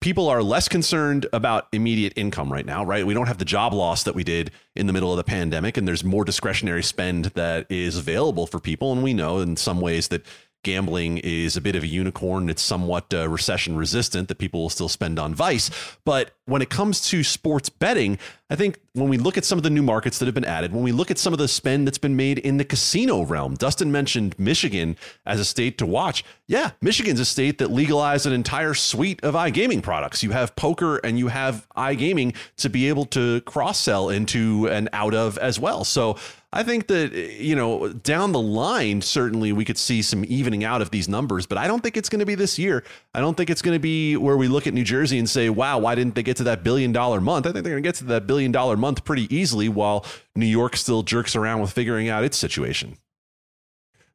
people 0.00 0.28
are 0.28 0.42
less 0.42 0.68
concerned 0.68 1.26
about 1.32 1.66
immediate 1.72 2.12
income 2.16 2.52
right 2.52 2.66
now, 2.66 2.84
right? 2.84 3.06
We 3.06 3.14
don't 3.14 3.26
have 3.26 3.38
the 3.38 3.44
job 3.44 3.74
loss 3.74 4.04
that 4.04 4.14
we 4.14 4.22
did 4.24 4.52
in 4.76 4.86
the 4.86 4.92
middle 4.92 5.10
of 5.12 5.16
the 5.16 5.24
pandemic, 5.24 5.76
and 5.76 5.88
there's 5.88 6.04
more 6.04 6.24
discretionary 6.24 6.82
spend 6.82 7.26
that 7.26 7.66
is 7.68 7.96
available 7.96 8.46
for 8.46 8.60
people. 8.60 8.92
And 8.92 9.02
we 9.02 9.12
know 9.12 9.40
in 9.40 9.56
some 9.56 9.80
ways 9.80 10.08
that 10.08 10.24
gambling 10.64 11.18
is 11.18 11.56
a 11.56 11.60
bit 11.60 11.76
of 11.76 11.82
a 11.82 11.86
unicorn. 11.86 12.48
It's 12.48 12.62
somewhat 12.62 13.12
uh, 13.12 13.28
recession 13.28 13.76
resistant 13.76 14.28
that 14.28 14.38
people 14.38 14.62
will 14.62 14.70
still 14.70 14.88
spend 14.88 15.18
on 15.18 15.34
vice. 15.34 15.70
But 16.04 16.32
when 16.48 16.62
it 16.62 16.70
comes 16.70 17.08
to 17.10 17.22
sports 17.22 17.68
betting, 17.68 18.18
I 18.50 18.56
think 18.56 18.78
when 18.94 19.10
we 19.10 19.18
look 19.18 19.36
at 19.36 19.44
some 19.44 19.58
of 19.58 19.62
the 19.62 19.70
new 19.70 19.82
markets 19.82 20.18
that 20.18 20.24
have 20.24 20.34
been 20.34 20.44
added, 20.44 20.72
when 20.72 20.82
we 20.82 20.92
look 20.92 21.10
at 21.10 21.18
some 21.18 21.34
of 21.34 21.38
the 21.38 21.46
spend 21.46 21.86
that's 21.86 21.98
been 21.98 22.16
made 22.16 22.38
in 22.38 22.56
the 22.56 22.64
casino 22.64 23.22
realm, 23.22 23.54
Dustin 23.54 23.92
mentioned 23.92 24.34
Michigan 24.38 24.96
as 25.26 25.38
a 25.38 25.44
state 25.44 25.76
to 25.78 25.86
watch. 25.86 26.24
Yeah, 26.46 26.70
Michigan's 26.80 27.20
a 27.20 27.26
state 27.26 27.58
that 27.58 27.70
legalized 27.70 28.24
an 28.24 28.32
entire 28.32 28.72
suite 28.72 29.22
of 29.22 29.34
iGaming 29.34 29.82
products. 29.82 30.22
You 30.22 30.30
have 30.30 30.56
poker 30.56 30.96
and 30.96 31.18
you 31.18 31.28
have 31.28 31.66
iGaming 31.76 32.34
to 32.56 32.70
be 32.70 32.88
able 32.88 33.04
to 33.06 33.42
cross 33.42 33.78
sell 33.78 34.08
into 34.08 34.66
and 34.70 34.88
out 34.94 35.12
of 35.12 35.36
as 35.36 35.60
well. 35.60 35.84
So 35.84 36.16
I 36.50 36.62
think 36.62 36.86
that, 36.86 37.12
you 37.12 37.54
know, 37.54 37.88
down 37.92 38.32
the 38.32 38.40
line, 38.40 39.02
certainly 39.02 39.52
we 39.52 39.66
could 39.66 39.76
see 39.76 40.00
some 40.00 40.24
evening 40.26 40.64
out 40.64 40.80
of 40.80 40.90
these 40.90 41.06
numbers, 41.06 41.44
but 41.44 41.58
I 41.58 41.66
don't 41.66 41.82
think 41.82 41.98
it's 41.98 42.08
going 42.08 42.20
to 42.20 42.26
be 42.26 42.34
this 42.34 42.58
year. 42.58 42.82
I 43.12 43.20
don't 43.20 43.36
think 43.36 43.50
it's 43.50 43.60
going 43.60 43.74
to 43.74 43.80
be 43.80 44.16
where 44.16 44.38
we 44.38 44.48
look 44.48 44.66
at 44.66 44.72
New 44.72 44.84
Jersey 44.84 45.18
and 45.18 45.28
say, 45.28 45.50
wow, 45.50 45.78
why 45.78 45.94
didn't 45.94 46.14
they 46.14 46.22
get 46.22 46.37
to 46.38 46.44
that 46.44 46.64
billion 46.64 46.92
dollar 46.92 47.20
month? 47.20 47.46
I 47.46 47.52
think 47.52 47.64
they're 47.64 47.74
going 47.74 47.82
to 47.82 47.88
get 47.88 47.96
to 47.96 48.04
that 48.06 48.26
billion 48.26 48.50
dollar 48.50 48.76
month 48.76 49.04
pretty 49.04 49.32
easily 49.34 49.68
while 49.68 50.04
New 50.34 50.46
York 50.46 50.76
still 50.76 51.02
jerks 51.02 51.36
around 51.36 51.60
with 51.60 51.70
figuring 51.70 52.08
out 52.08 52.24
its 52.24 52.36
situation. 52.36 52.96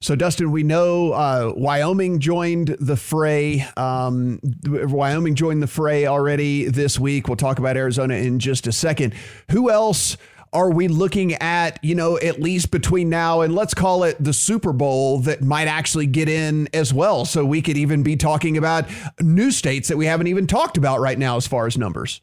So, 0.04 0.18
Dustin, 0.18 0.52
we 0.52 0.64
know 0.64 1.14
uh, 1.14 1.54
Wyoming 1.56 2.20
joined 2.20 2.76
the 2.78 2.98
fray. 2.98 3.66
Um, 3.78 4.42
Wyoming 4.66 5.34
joined 5.36 5.64
the 5.64 5.68
fray 5.68 6.08
already 6.08 6.66
this 6.66 7.00
week. 7.00 7.30
We'll 7.30 7.38
talk 7.38 7.58
about 7.58 7.78
Arizona 7.78 8.16
in 8.16 8.40
just 8.40 8.68
a 8.68 8.74
second. 8.74 9.14
Who 9.52 9.72
else 9.72 10.18
are 10.54 10.72
we 10.72 10.88
looking 10.88 11.34
at, 11.36 11.84
you 11.84 11.96
know, 11.96 12.18
at 12.20 12.42
least 12.42 12.72
between 12.72 13.10
now 13.10 13.42
and 13.42 13.56
let's 13.56 13.74
call 13.74 14.04
it 14.04 14.16
the 14.24 14.34
Super 14.34 14.74
Bowl 14.74 15.20
that 15.20 15.42
might 15.42 15.68
actually 15.68 16.08
get 16.08 16.30
in 16.30 16.70
as 16.74 16.94
well? 16.94 17.26
So 17.26 17.46
we 17.46 17.62
could 17.62 17.78
even 17.78 18.04
be 18.04 18.16
talking 18.16 18.58
about 18.58 18.86
new 19.20 19.52
states 19.52 19.88
that 19.90 19.98
we 19.98 20.06
haven't 20.06 20.28
even 20.28 20.48
talked 20.48 20.78
about 20.78 21.00
right 21.00 21.18
now 21.18 21.38
as 21.38 21.48
far 21.48 21.68
as 21.68 21.78
numbers. 21.78 22.22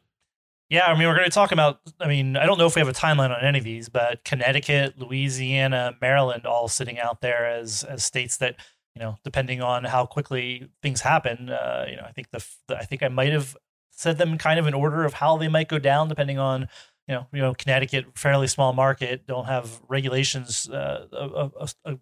Yeah, 0.69 0.87
I 0.87 0.97
mean, 0.97 1.09
we're 1.09 1.17
going 1.17 1.29
to 1.29 1.35
talk 1.35 1.51
about. 1.51 1.81
I 1.99 2.07
mean, 2.07 2.37
I 2.37 2.47
don't 2.47 2.57
know 2.57 2.67
if 2.67 2.77
we 2.77 2.81
have 2.81 2.89
a 2.89 2.93
timeline 2.93 3.37
on 3.37 3.45
any 3.45 3.59
of 3.59 3.65
these, 3.65 3.89
but 3.89 4.25
Connecticut, 4.25 5.01
Louisiana, 5.01 5.97
Maryland, 6.01 6.47
all 6.47 6.69
sitting 6.69 6.99
out 6.99 7.21
there 7.21 7.45
as 7.45 7.83
as 7.83 8.05
states 8.05 8.37
that 8.37 8.55
you 8.95 9.03
know, 9.03 9.17
depending 9.25 9.63
on 9.63 9.85
how 9.85 10.07
quickly 10.07 10.69
things 10.83 11.01
happen. 11.01 11.51
Uh, 11.51 11.87
you 11.89 11.97
know, 11.97 12.03
I 12.07 12.13
think 12.13 12.31
the, 12.31 12.45
I 12.77 12.85
think 12.85 13.03
I 13.03 13.09
might 13.09 13.33
have 13.33 13.57
said 13.91 14.19
them 14.19 14.39
kind 14.39 14.59
of 14.59 14.67
in 14.67 14.75
order 14.75 15.05
of 15.05 15.15
how 15.15 15.37
they 15.37 15.49
might 15.49 15.69
go 15.69 15.79
down, 15.79 16.09
depending 16.09 16.39
on 16.39 16.69
you 17.09 17.15
know, 17.15 17.27
you 17.33 17.41
know, 17.41 17.55
Connecticut, 17.55 18.07
fairly 18.15 18.47
small 18.47 18.73
market, 18.73 19.27
don't 19.27 19.47
have 19.47 19.81
regulations, 19.89 20.69
uh, 20.69 21.07
a, 21.13 21.51
a, 21.61 21.93
a, 21.93 21.99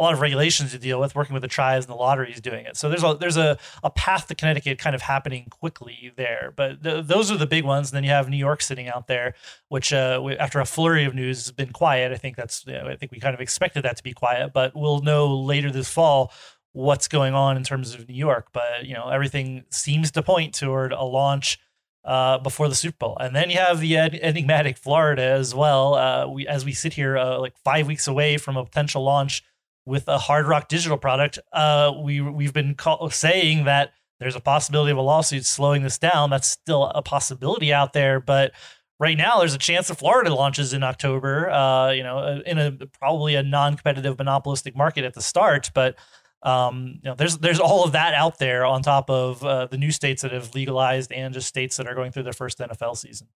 lot 0.00 0.14
of 0.14 0.20
regulations 0.20 0.70
to 0.70 0.78
deal 0.78 0.98
with, 0.98 1.14
working 1.14 1.34
with 1.34 1.42
the 1.42 1.48
tribes 1.48 1.84
and 1.84 1.92
the 1.92 1.96
lotteries 1.96 2.40
doing 2.40 2.64
it. 2.64 2.76
So 2.76 2.88
there's 2.88 3.04
a 3.04 3.16
there's 3.20 3.36
a, 3.36 3.58
a 3.82 3.90
path 3.90 4.28
to 4.28 4.34
Connecticut 4.34 4.78
kind 4.78 4.94
of 4.94 5.02
happening 5.02 5.46
quickly 5.50 6.12
there. 6.16 6.54
But 6.56 6.82
th- 6.82 7.06
those 7.06 7.30
are 7.30 7.36
the 7.36 7.46
big 7.46 7.64
ones. 7.64 7.90
And 7.90 7.96
then 7.96 8.04
you 8.04 8.10
have 8.10 8.28
New 8.28 8.38
York 8.38 8.62
sitting 8.62 8.88
out 8.88 9.08
there, 9.08 9.34
which 9.68 9.92
uh, 9.92 10.22
after 10.38 10.58
a 10.58 10.64
flurry 10.64 11.04
of 11.04 11.14
news 11.14 11.44
has 11.44 11.52
been 11.52 11.72
quiet. 11.72 12.12
I 12.12 12.16
think 12.16 12.36
that's 12.36 12.64
you 12.66 12.72
know, 12.72 12.86
I 12.86 12.96
think 12.96 13.12
we 13.12 13.20
kind 13.20 13.34
of 13.34 13.40
expected 13.40 13.84
that 13.84 13.98
to 13.98 14.02
be 14.02 14.12
quiet, 14.12 14.52
but 14.54 14.74
we'll 14.74 15.02
know 15.02 15.36
later 15.36 15.70
this 15.70 15.90
fall 15.90 16.32
what's 16.72 17.08
going 17.08 17.34
on 17.34 17.56
in 17.56 17.64
terms 17.64 17.94
of 17.94 18.08
New 18.08 18.14
York. 18.14 18.48
But 18.52 18.86
you 18.86 18.94
know 18.94 19.08
everything 19.08 19.64
seems 19.70 20.10
to 20.12 20.22
point 20.22 20.54
toward 20.54 20.92
a 20.92 21.02
launch 21.02 21.58
uh, 22.04 22.38
before 22.38 22.68
the 22.68 22.74
Super 22.74 22.96
Bowl. 22.98 23.16
And 23.20 23.34
then 23.34 23.50
you 23.50 23.58
have 23.58 23.80
the 23.80 23.96
enigmatic 23.96 24.78
Florida 24.78 25.22
as 25.22 25.54
well. 25.54 25.94
Uh, 25.94 26.26
we, 26.26 26.46
as 26.46 26.64
we 26.64 26.72
sit 26.72 26.94
here, 26.94 27.18
uh, 27.18 27.38
like 27.38 27.54
five 27.64 27.86
weeks 27.86 28.06
away 28.06 28.36
from 28.38 28.56
a 28.56 28.64
potential 28.64 29.02
launch 29.02 29.42
with 29.86 30.08
a 30.08 30.18
Hard 30.18 30.46
Rock 30.46 30.68
digital 30.68 30.98
product, 30.98 31.38
uh, 31.52 31.92
we 32.02 32.20
we've 32.20 32.52
been 32.52 32.74
call- 32.74 33.10
saying 33.10 33.64
that 33.64 33.92
there's 34.18 34.36
a 34.36 34.40
possibility 34.40 34.92
of 34.92 34.98
a 34.98 35.02
lawsuit 35.02 35.44
slowing 35.46 35.82
this 35.82 35.98
down. 35.98 36.30
That's 36.30 36.48
still 36.48 36.84
a 36.84 37.02
possibility 37.02 37.72
out 37.72 37.92
there, 37.92 38.20
but 38.20 38.52
right 38.98 39.16
now 39.16 39.38
there's 39.38 39.54
a 39.54 39.58
chance 39.58 39.88
that 39.88 39.96
Florida 39.96 40.32
launches 40.32 40.72
in 40.74 40.82
October. 40.82 41.50
Uh, 41.50 41.90
you 41.90 42.02
know, 42.02 42.18
uh, 42.18 42.40
in 42.46 42.58
a 42.58 42.72
probably 42.98 43.34
a 43.34 43.42
non-competitive 43.42 44.18
monopolistic 44.18 44.76
market 44.76 45.04
at 45.04 45.14
the 45.14 45.22
start, 45.22 45.70
but 45.74 45.96
um, 46.42 47.00
you 47.02 47.10
know, 47.10 47.14
there's 47.14 47.38
there's 47.38 47.60
all 47.60 47.84
of 47.84 47.92
that 47.92 48.14
out 48.14 48.38
there 48.38 48.64
on 48.64 48.82
top 48.82 49.10
of 49.10 49.44
uh, 49.44 49.66
the 49.66 49.76
new 49.76 49.90
states 49.90 50.22
that 50.22 50.32
have 50.32 50.54
legalized 50.54 51.12
and 51.12 51.34
just 51.34 51.48
states 51.48 51.76
that 51.76 51.86
are 51.86 51.94
going 51.94 52.12
through 52.12 52.22
their 52.22 52.32
first 52.32 52.58
NFL 52.58 52.96
season. 52.96 53.28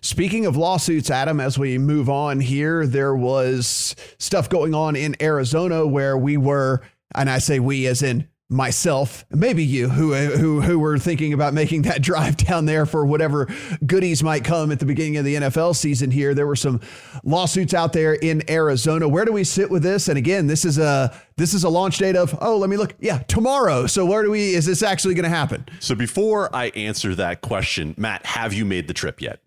Speaking 0.00 0.46
of 0.46 0.56
lawsuits, 0.56 1.10
Adam, 1.10 1.40
as 1.40 1.58
we 1.58 1.78
move 1.78 2.08
on 2.08 2.40
here, 2.40 2.86
there 2.86 3.14
was 3.14 3.94
stuff 4.18 4.48
going 4.48 4.74
on 4.74 4.96
in 4.96 5.16
Arizona 5.20 5.86
where 5.86 6.16
we 6.16 6.36
were, 6.36 6.82
and 7.14 7.28
I 7.28 7.38
say 7.38 7.58
we 7.58 7.86
as 7.86 8.02
in 8.02 8.28
myself, 8.50 9.24
maybe 9.30 9.64
you, 9.64 9.88
who 9.88 10.12
who 10.12 10.60
who 10.60 10.78
were 10.78 10.98
thinking 10.98 11.32
about 11.32 11.54
making 11.54 11.82
that 11.82 12.02
drive 12.10 12.36
down 12.36 12.66
there 12.66 12.84
for 12.84 13.06
whatever 13.06 13.48
goodies 13.86 14.22
might 14.22 14.44
come 14.44 14.72
at 14.72 14.80
the 14.80 14.86
beginning 14.86 15.16
of 15.16 15.24
the 15.24 15.36
NFL 15.36 15.76
season. 15.76 16.10
Here, 16.10 16.34
there 16.34 16.46
were 16.46 16.56
some 16.56 16.80
lawsuits 17.22 17.72
out 17.72 17.92
there 17.92 18.14
in 18.14 18.48
Arizona. 18.50 19.08
Where 19.08 19.24
do 19.24 19.32
we 19.32 19.44
sit 19.44 19.70
with 19.70 19.82
this? 19.82 20.08
And 20.08 20.18
again, 20.18 20.48
this 20.48 20.64
is 20.64 20.78
a 20.78 21.14
this 21.36 21.54
is 21.54 21.64
a 21.64 21.68
launch 21.68 21.98
date 21.98 22.16
of 22.16 22.36
oh, 22.40 22.58
let 22.58 22.68
me 22.68 22.76
look, 22.76 22.94
yeah, 22.98 23.18
tomorrow. 23.20 23.86
So 23.86 24.04
where 24.04 24.22
do 24.22 24.30
we? 24.30 24.54
Is 24.54 24.66
this 24.66 24.82
actually 24.82 25.14
going 25.14 25.24
to 25.24 25.30
happen? 25.30 25.64
So 25.78 25.94
before 25.94 26.54
I 26.54 26.66
answer 26.70 27.14
that 27.14 27.40
question, 27.40 27.94
Matt, 27.96 28.26
have 28.26 28.52
you 28.52 28.64
made 28.64 28.88
the 28.88 28.94
trip 28.94 29.22
yet? 29.22 29.40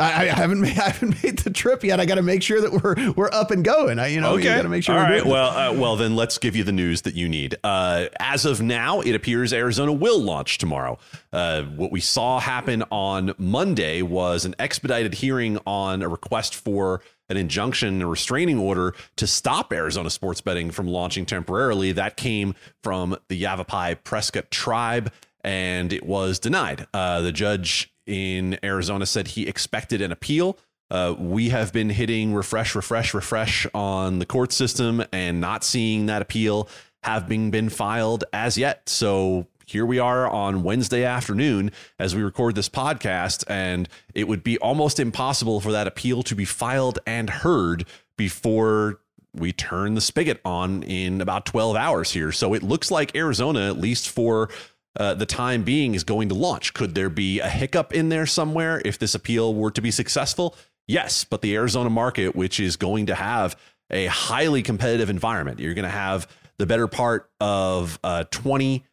I, 0.00 0.22
I, 0.22 0.26
haven't 0.26 0.60
made, 0.62 0.78
I 0.78 0.90
haven't 0.90 1.22
made 1.22 1.38
the 1.40 1.50
trip 1.50 1.84
yet. 1.84 2.00
I 2.00 2.06
got 2.06 2.16
to 2.16 2.22
make 2.22 2.42
sure 2.42 2.60
that 2.60 2.72
we're 2.72 3.12
we're 3.12 3.30
up 3.32 3.50
and 3.50 3.64
going. 3.64 3.98
I, 3.98 4.08
you 4.08 4.20
know, 4.20 4.34
okay. 4.34 4.44
got 4.44 4.62
to 4.62 4.68
make 4.68 4.84
sure. 4.84 4.96
All 4.96 5.02
right. 5.02 5.24
Well, 5.24 5.50
uh, 5.50 5.72
well, 5.78 5.96
then 5.96 6.16
let's 6.16 6.38
give 6.38 6.56
you 6.56 6.64
the 6.64 6.72
news 6.72 7.02
that 7.02 7.14
you 7.14 7.28
need. 7.28 7.56
Uh, 7.62 8.06
as 8.18 8.44
of 8.44 8.60
now, 8.60 9.00
it 9.00 9.14
appears 9.14 9.52
Arizona 9.52 9.92
will 9.92 10.20
launch 10.20 10.58
tomorrow. 10.58 10.98
Uh, 11.32 11.62
what 11.62 11.92
we 11.92 12.00
saw 12.00 12.40
happen 12.40 12.82
on 12.90 13.34
Monday 13.38 14.02
was 14.02 14.44
an 14.44 14.54
expedited 14.58 15.14
hearing 15.14 15.58
on 15.66 16.02
a 16.02 16.08
request 16.08 16.54
for 16.54 17.02
an 17.28 17.36
injunction, 17.36 18.02
a 18.02 18.06
restraining 18.06 18.58
order 18.58 18.94
to 19.16 19.26
stop 19.26 19.72
Arizona 19.72 20.10
sports 20.10 20.40
betting 20.40 20.70
from 20.70 20.88
launching 20.88 21.24
temporarily. 21.24 21.92
That 21.92 22.16
came 22.16 22.54
from 22.82 23.16
the 23.28 23.36
Yavapai 23.36 23.94
Prescott 24.02 24.50
tribe, 24.50 25.12
and 25.42 25.92
it 25.92 26.04
was 26.04 26.38
denied. 26.38 26.86
Uh, 26.92 27.20
the 27.20 27.32
judge 27.32 27.92
in 28.10 28.58
Arizona 28.64 29.06
said 29.06 29.28
he 29.28 29.46
expected 29.46 30.02
an 30.02 30.10
appeal. 30.10 30.58
Uh, 30.90 31.14
we 31.16 31.50
have 31.50 31.72
been 31.72 31.88
hitting 31.88 32.34
refresh, 32.34 32.74
refresh, 32.74 33.14
refresh 33.14 33.64
on 33.72 34.18
the 34.18 34.26
court 34.26 34.52
system 34.52 35.04
and 35.12 35.40
not 35.40 35.62
seeing 35.62 36.06
that 36.06 36.20
appeal 36.20 36.68
having 37.04 37.52
been 37.52 37.68
filed 37.68 38.24
as 38.32 38.58
yet. 38.58 38.88
So 38.88 39.46
here 39.64 39.86
we 39.86 40.00
are 40.00 40.28
on 40.28 40.64
Wednesday 40.64 41.04
afternoon 41.04 41.70
as 42.00 42.16
we 42.16 42.22
record 42.22 42.56
this 42.56 42.68
podcast, 42.68 43.44
and 43.48 43.88
it 44.14 44.26
would 44.26 44.42
be 44.42 44.58
almost 44.58 44.98
impossible 44.98 45.60
for 45.60 45.70
that 45.70 45.86
appeal 45.86 46.24
to 46.24 46.34
be 46.34 46.44
filed 46.44 46.98
and 47.06 47.30
heard 47.30 47.86
before 48.16 48.98
we 49.32 49.52
turn 49.52 49.94
the 49.94 50.00
spigot 50.00 50.40
on 50.44 50.82
in 50.82 51.20
about 51.20 51.46
12 51.46 51.76
hours 51.76 52.10
here. 52.10 52.32
So 52.32 52.52
it 52.52 52.64
looks 52.64 52.90
like 52.90 53.14
Arizona, 53.14 53.68
at 53.68 53.78
least 53.78 54.08
for 54.08 54.50
uh, 54.98 55.14
the 55.14 55.26
time 55.26 55.62
being 55.62 55.94
is 55.94 56.04
going 56.04 56.28
to 56.28 56.34
launch. 56.34 56.74
Could 56.74 56.94
there 56.94 57.08
be 57.08 57.40
a 57.40 57.48
hiccup 57.48 57.92
in 57.92 58.08
there 58.08 58.26
somewhere 58.26 58.82
if 58.84 58.98
this 58.98 59.14
appeal 59.14 59.54
were 59.54 59.70
to 59.70 59.80
be 59.80 59.90
successful? 59.90 60.56
Yes, 60.88 61.24
but 61.24 61.42
the 61.42 61.54
Arizona 61.54 61.90
market, 61.90 62.34
which 62.34 62.58
is 62.58 62.76
going 62.76 63.06
to 63.06 63.14
have 63.14 63.56
a 63.90 64.06
highly 64.06 64.62
competitive 64.62 65.10
environment, 65.10 65.60
you're 65.60 65.74
going 65.74 65.84
to 65.84 65.88
have 65.88 66.28
the 66.58 66.66
better 66.66 66.88
part 66.88 67.30
of 67.40 67.98
uh, 68.02 68.24
20 68.30 68.84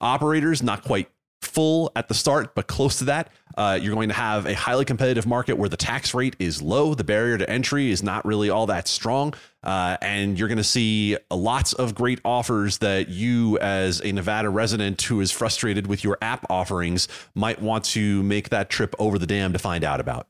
operators, 0.00 0.62
not 0.62 0.84
quite 0.84 1.10
full 1.42 1.92
at 1.96 2.08
the 2.08 2.14
start, 2.14 2.54
but 2.54 2.66
close 2.66 2.98
to 2.98 3.04
that. 3.04 3.30
Uh, 3.56 3.78
you're 3.80 3.94
going 3.94 4.08
to 4.08 4.14
have 4.14 4.46
a 4.46 4.54
highly 4.54 4.84
competitive 4.84 5.26
market 5.26 5.58
where 5.58 5.68
the 5.68 5.76
tax 5.76 6.14
rate 6.14 6.36
is 6.38 6.62
low, 6.62 6.94
the 6.94 7.02
barrier 7.02 7.36
to 7.36 7.50
entry 7.50 7.90
is 7.90 8.04
not 8.04 8.24
really 8.24 8.50
all 8.50 8.66
that 8.66 8.86
strong, 8.86 9.34
uh, 9.64 9.96
and 10.00 10.38
you're 10.38 10.46
going 10.46 10.58
to 10.58 10.64
see 10.64 11.16
lots 11.30 11.72
of 11.72 11.94
great 11.94 12.20
offers 12.24 12.78
that 12.78 13.08
you, 13.08 13.58
as 13.58 14.00
a 14.04 14.12
Nevada 14.12 14.48
resident 14.48 15.02
who 15.02 15.20
is 15.20 15.32
frustrated 15.32 15.88
with 15.88 16.04
your 16.04 16.18
app 16.22 16.46
offerings, 16.48 17.08
might 17.34 17.60
want 17.60 17.84
to 17.84 18.22
make 18.22 18.50
that 18.50 18.70
trip 18.70 18.94
over 19.00 19.18
the 19.18 19.26
dam 19.26 19.52
to 19.52 19.58
find 19.58 19.82
out 19.82 19.98
about. 19.98 20.28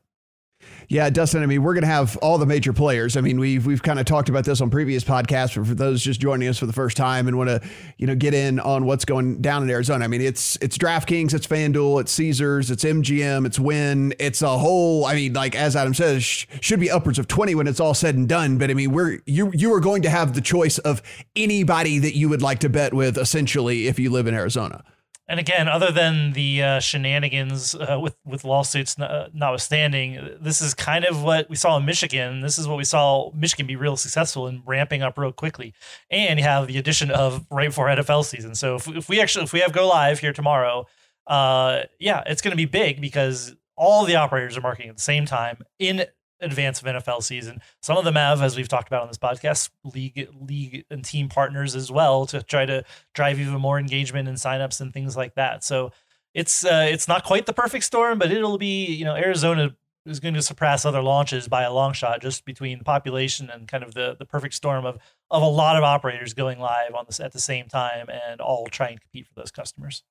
Yeah, 0.91 1.11
Dustin. 1.11 1.43
I 1.43 1.45
mean, 1.45 1.61
we're 1.61 1.75
going 1.75 1.83
to 1.83 1.87
have 1.87 2.17
all 2.17 2.39
the 2.39 2.47
major 2.47 2.73
players. 2.73 3.15
I 3.15 3.21
mean, 3.21 3.39
we've 3.39 3.63
we've 3.63 3.83
kind 3.83 3.99
of 3.99 4.07
talked 4.07 4.27
about 4.27 4.43
this 4.43 4.59
on 4.59 4.71
previous 4.71 5.03
podcasts, 5.03 5.55
but 5.55 5.67
for 5.67 5.75
those 5.75 6.01
just 6.01 6.19
joining 6.19 6.47
us 6.47 6.57
for 6.57 6.65
the 6.65 6.73
first 6.73 6.97
time 6.97 7.27
and 7.27 7.37
want 7.37 7.47
to, 7.47 7.61
you 7.99 8.07
know, 8.07 8.15
get 8.15 8.33
in 8.33 8.59
on 8.59 8.85
what's 8.85 9.05
going 9.05 9.39
down 9.39 9.61
in 9.61 9.69
Arizona. 9.69 10.03
I 10.03 10.07
mean, 10.07 10.21
it's 10.21 10.57
it's 10.61 10.79
DraftKings, 10.79 11.35
it's 11.35 11.45
FanDuel, 11.45 12.01
it's 12.01 12.11
Caesars, 12.13 12.71
it's 12.71 12.83
MGM, 12.83 13.45
it's 13.45 13.59
Wynn, 13.59 14.15
It's 14.17 14.41
a 14.41 14.57
whole. 14.57 15.05
I 15.05 15.13
mean, 15.13 15.33
like 15.33 15.55
as 15.55 15.75
Adam 15.75 15.93
says, 15.93 16.23
sh- 16.23 16.47
should 16.59 16.79
be 16.79 16.89
upwards 16.89 17.19
of 17.19 17.27
twenty 17.27 17.53
when 17.53 17.67
it's 17.67 17.79
all 17.79 17.93
said 17.93 18.15
and 18.15 18.27
done. 18.27 18.57
But 18.57 18.71
I 18.71 18.73
mean, 18.73 18.91
we're 18.91 19.19
you 19.27 19.51
you 19.53 19.71
are 19.75 19.79
going 19.79 20.01
to 20.01 20.09
have 20.09 20.33
the 20.33 20.41
choice 20.41 20.79
of 20.79 21.03
anybody 21.35 21.99
that 21.99 22.17
you 22.17 22.29
would 22.29 22.41
like 22.41 22.59
to 22.59 22.69
bet 22.69 22.95
with, 22.95 23.15
essentially, 23.15 23.85
if 23.85 23.99
you 23.99 24.09
live 24.09 24.25
in 24.25 24.33
Arizona. 24.33 24.83
And 25.29 25.39
again, 25.39 25.67
other 25.67 25.91
than 25.91 26.33
the 26.33 26.63
uh, 26.63 26.79
shenanigans 26.79 27.75
uh, 27.75 27.99
with 28.01 28.17
with 28.25 28.43
lawsuits 28.43 28.97
uh, 28.99 29.29
notwithstanding, 29.31 30.37
this 30.41 30.59
is 30.59 30.73
kind 30.73 31.05
of 31.05 31.21
what 31.21 31.47
we 31.51 31.55
saw 31.55 31.77
in 31.77 31.85
Michigan. 31.85 32.41
This 32.41 32.57
is 32.57 32.67
what 32.67 32.79
we 32.79 32.83
saw 32.83 33.31
Michigan 33.35 33.67
be 33.67 33.75
real 33.75 33.95
successful 33.95 34.47
in 34.47 34.63
ramping 34.65 35.03
up 35.03 35.19
real 35.19 35.31
quickly. 35.31 35.75
And 36.09 36.39
you 36.39 36.45
have 36.45 36.65
the 36.65 36.79
addition 36.79 37.11
of 37.11 37.45
right 37.51 37.69
before 37.69 37.85
NFL 37.85 38.25
season. 38.25 38.55
So 38.55 38.77
if, 38.77 38.87
if 38.87 39.07
we 39.07 39.21
actually 39.21 39.43
if 39.43 39.53
we 39.53 39.59
have 39.59 39.71
go 39.71 39.87
live 39.87 40.17
here 40.17 40.33
tomorrow, 40.33 40.87
uh, 41.27 41.81
yeah, 41.99 42.23
it's 42.25 42.41
going 42.41 42.51
to 42.51 42.57
be 42.57 42.65
big 42.65 42.99
because 42.99 43.55
all 43.77 44.05
the 44.05 44.15
operators 44.15 44.57
are 44.57 44.61
marketing 44.61 44.89
at 44.89 44.97
the 44.97 45.03
same 45.03 45.27
time 45.27 45.59
in 45.77 46.05
advance 46.41 46.81
of 46.81 46.87
NFL 46.87 47.23
season. 47.23 47.61
Some 47.81 47.97
of 47.97 48.05
them 48.05 48.15
have, 48.15 48.41
as 48.41 48.55
we've 48.55 48.67
talked 48.67 48.87
about 48.87 49.01
on 49.01 49.07
this 49.07 49.17
podcast, 49.17 49.69
league 49.83 50.29
league 50.39 50.85
and 50.89 51.03
team 51.03 51.29
partners 51.29 51.75
as 51.75 51.91
well 51.91 52.25
to 52.27 52.43
try 52.43 52.65
to 52.65 52.83
drive 53.13 53.39
even 53.39 53.53
more 53.55 53.79
engagement 53.79 54.27
and 54.27 54.37
signups 54.37 54.81
and 54.81 54.93
things 54.93 55.17
like 55.17 55.35
that. 55.35 55.63
So 55.63 55.91
it's 56.33 56.65
uh, 56.65 56.87
it's 56.89 57.07
not 57.07 57.23
quite 57.23 57.45
the 57.45 57.53
perfect 57.53 57.83
storm, 57.85 58.19
but 58.19 58.31
it'll 58.31 58.57
be 58.57 58.85
you 58.85 59.05
know 59.05 59.15
Arizona 59.15 59.75
is 60.05 60.19
going 60.19 60.33
to 60.33 60.41
surpass 60.41 60.85
other 60.85 61.01
launches 61.01 61.47
by 61.47 61.63
a 61.63 61.73
long 61.73 61.93
shot 61.93 62.21
just 62.21 62.45
between 62.45 62.79
the 62.79 62.83
population 62.83 63.49
and 63.49 63.67
kind 63.67 63.83
of 63.83 63.93
the 63.93 64.15
the 64.17 64.25
perfect 64.25 64.53
storm 64.53 64.85
of 64.85 64.97
of 65.31 65.43
a 65.43 65.47
lot 65.47 65.75
of 65.75 65.83
operators 65.83 66.33
going 66.33 66.59
live 66.59 66.95
on 66.95 67.05
this 67.05 67.19
at 67.19 67.33
the 67.33 67.39
same 67.39 67.67
time 67.67 68.07
and 68.09 68.41
all 68.41 68.67
trying 68.67 68.97
to 68.97 69.01
compete 69.01 69.27
for 69.27 69.33
those 69.35 69.51
customers. 69.51 70.03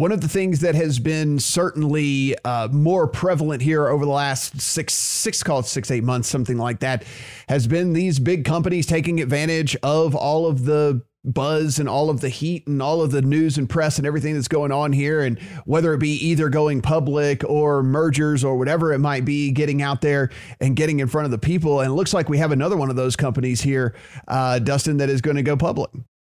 One 0.00 0.12
of 0.12 0.22
the 0.22 0.30
things 0.30 0.60
that 0.60 0.74
has 0.76 0.98
been 0.98 1.38
certainly 1.38 2.34
uh, 2.42 2.68
more 2.72 3.06
prevalent 3.06 3.60
here 3.60 3.86
over 3.86 4.06
the 4.06 4.10
last 4.10 4.58
six, 4.58 4.94
six, 4.94 5.42
call 5.42 5.58
it 5.58 5.66
six, 5.66 5.90
eight 5.90 6.04
months, 6.04 6.26
something 6.26 6.56
like 6.56 6.80
that, 6.80 7.04
has 7.50 7.66
been 7.66 7.92
these 7.92 8.18
big 8.18 8.46
companies 8.46 8.86
taking 8.86 9.20
advantage 9.20 9.76
of 9.82 10.14
all 10.14 10.46
of 10.46 10.64
the 10.64 11.02
buzz 11.22 11.78
and 11.78 11.86
all 11.86 12.08
of 12.08 12.22
the 12.22 12.30
heat 12.30 12.66
and 12.66 12.80
all 12.80 13.02
of 13.02 13.10
the 13.10 13.20
news 13.20 13.58
and 13.58 13.68
press 13.68 13.98
and 13.98 14.06
everything 14.06 14.32
that's 14.32 14.48
going 14.48 14.72
on 14.72 14.94
here. 14.94 15.20
And 15.20 15.38
whether 15.66 15.92
it 15.92 15.98
be 15.98 16.14
either 16.28 16.48
going 16.48 16.80
public 16.80 17.44
or 17.44 17.82
mergers 17.82 18.42
or 18.42 18.56
whatever 18.56 18.94
it 18.94 19.00
might 19.00 19.26
be, 19.26 19.50
getting 19.50 19.82
out 19.82 20.00
there 20.00 20.30
and 20.62 20.74
getting 20.76 21.00
in 21.00 21.08
front 21.08 21.26
of 21.26 21.30
the 21.30 21.36
people. 21.36 21.80
And 21.80 21.90
it 21.90 21.94
looks 21.94 22.14
like 22.14 22.30
we 22.30 22.38
have 22.38 22.52
another 22.52 22.78
one 22.78 22.88
of 22.88 22.96
those 22.96 23.16
companies 23.16 23.60
here, 23.60 23.94
uh, 24.26 24.60
Dustin, 24.60 24.96
that 24.96 25.10
is 25.10 25.20
going 25.20 25.36
to 25.36 25.42
go 25.42 25.58
public. 25.58 25.90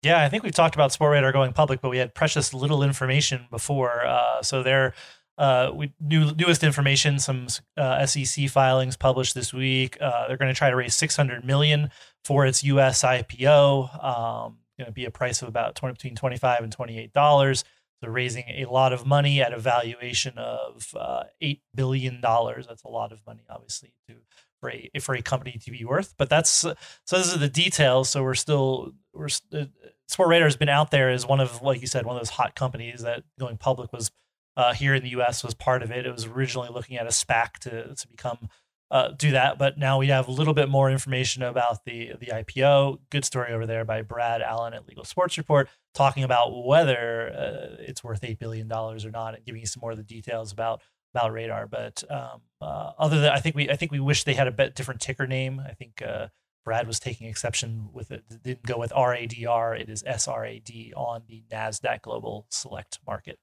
Yeah, 0.02 0.23
I 0.23 0.28
think 0.28 0.42
we've 0.45 0.54
talked 0.54 0.75
about 0.75 0.92
Sportradar 0.92 1.33
going 1.33 1.52
public, 1.52 1.80
but 1.80 1.90
we 1.90 1.99
had 1.99 2.14
precious 2.14 2.54
little 2.54 2.83
information 2.83 3.47
before. 3.50 4.04
Uh, 4.04 4.42
so 4.42 4.62
their 4.62 4.95
uh, 5.37 5.71
we 5.75 5.92
new 6.00 6.33
newest 6.35 6.64
information, 6.64 7.19
some 7.19 7.47
uh, 7.76 8.04
SEC 8.07 8.49
filings 8.49 8.97
published 8.97 9.35
this 9.35 9.52
week. 9.52 9.97
Uh, 10.00 10.28
they're 10.28 10.37
going 10.37 10.52
to 10.52 10.59
try 10.59 10.71
to 10.71 10.76
raise 10.76 10.95
600 10.95 11.45
million 11.45 11.90
for 12.25 12.47
its 12.47 12.62
U.S. 12.64 13.02
IPO. 13.02 14.04
Um, 14.04 14.59
going 14.78 14.87
to 14.87 14.92
be 14.92 15.04
a 15.04 15.11
price 15.11 15.42
of 15.42 15.49
about 15.49 15.75
20, 15.75 15.92
between 15.95 16.16
25 16.16 16.61
and 16.61 16.73
28 16.73 17.12
dollars. 17.12 17.64
So 18.02 18.09
raising 18.09 18.45
a 18.49 18.64
lot 18.66 18.92
of 18.92 19.07
money 19.07 19.42
at 19.42 19.52
a 19.52 19.59
valuation 19.59 20.38
of 20.38 20.87
uh, 20.97 21.25
eight 21.40 21.62
billion 21.75 22.21
dollars. 22.21 22.66
That's 22.66 22.85
a 22.85 22.88
lot 22.88 23.12
of 23.12 23.21
money, 23.26 23.42
obviously, 23.50 23.92
to 24.09 24.16
for 24.61 24.71
a 24.71 24.90
for 25.00 25.14
a 25.14 25.23
company 25.23 25.59
to 25.62 25.71
be 25.71 25.85
worth. 25.85 26.14
But 26.16 26.30
that's 26.30 26.50
so. 26.50 26.75
Those 27.11 27.35
are 27.35 27.38
the 27.38 27.49
details. 27.49 28.11
So 28.11 28.23
we're 28.23 28.35
still 28.35 28.92
we're 29.12 29.28
uh, 29.52 29.64
Sportradar 30.11 30.45
has 30.45 30.57
been 30.57 30.69
out 30.69 30.90
there 30.90 31.11
as 31.11 31.26
one 31.26 31.40
of 31.40 31.62
like 31.62 31.80
you 31.80 31.87
said 31.87 32.07
one 32.07 32.16
of 32.16 32.21
those 32.21 32.30
hot 32.30 32.54
companies 32.54 33.02
that 33.02 33.23
going 33.38 33.57
public 33.57 33.92
was 33.92 34.11
uh, 34.57 34.73
here 34.73 34.95
in 34.95 35.02
the 35.02 35.11
U.S. 35.11 35.45
was 35.45 35.54
part 35.54 35.83
of 35.83 35.90
it. 35.90 36.07
It 36.07 36.12
was 36.12 36.26
originally 36.26 36.69
looking 36.71 36.97
at 36.97 37.07
a 37.07 37.11
SPAC 37.11 37.59
to 37.61 37.95
to 37.95 38.09
become. 38.09 38.49
Uh, 38.91 39.13
do 39.17 39.31
that, 39.31 39.57
but 39.57 39.79
now 39.79 39.99
we 39.99 40.09
have 40.09 40.27
a 40.27 40.33
little 40.33 40.53
bit 40.53 40.69
more 40.69 40.91
information 40.91 41.45
about 41.45 41.85
the 41.85 42.13
the 42.19 42.27
IPO. 42.27 42.99
Good 43.11 43.25
story 43.25 43.53
over 43.53 43.65
there 43.65 43.85
by 43.85 44.03
Brad 44.03 44.43
Allen 44.43 44.75
at 44.75 44.89
Legal 44.89 45.05
Sports 45.05 45.39
Report, 45.39 45.69
talking 45.95 46.25
about 46.25 46.65
whether 46.67 47.33
uh, 47.33 47.77
it's 47.79 48.03
worth 48.03 48.25
eight 48.25 48.41
billion 48.41 48.67
dollars 48.67 49.05
or 49.05 49.13
not, 49.13 49.37
and 49.37 49.45
giving 49.45 49.61
you 49.61 49.67
some 49.67 49.81
more 49.81 49.93
of 49.93 49.97
the 49.97 50.03
details 50.03 50.51
about 50.51 50.83
about 51.15 51.33
Radar. 51.33 51.69
But 51.69 52.03
um, 52.11 52.41
uh, 52.61 52.93
other 52.99 53.21
than 53.21 53.31
I 53.31 53.39
think 53.39 53.55
we 53.55 53.71
I 53.71 53.77
think 53.77 53.93
we 53.93 54.01
wish 54.01 54.25
they 54.25 54.35
had 54.35 54.49
a 54.49 54.53
bit 54.53 54.75
different 54.75 55.01
ticker 55.01 55.27
name. 55.29 55.61
I 55.65 55.75
think 55.75 56.03
uh, 56.03 56.29
Brad 56.65 56.89
was 56.89 56.99
taking 56.99 57.29
exception 57.29 57.91
with 57.93 58.11
it. 58.11 58.25
Didn't 58.43 58.67
go 58.67 58.77
with 58.77 58.91
RADR. 58.93 59.81
It 59.81 59.89
is 59.89 60.03
SRAD 60.03 60.93
on 60.97 61.23
the 61.29 61.45
Nasdaq 61.51 62.03
Global 62.03 62.47
Select 62.51 62.99
Market. 63.07 63.39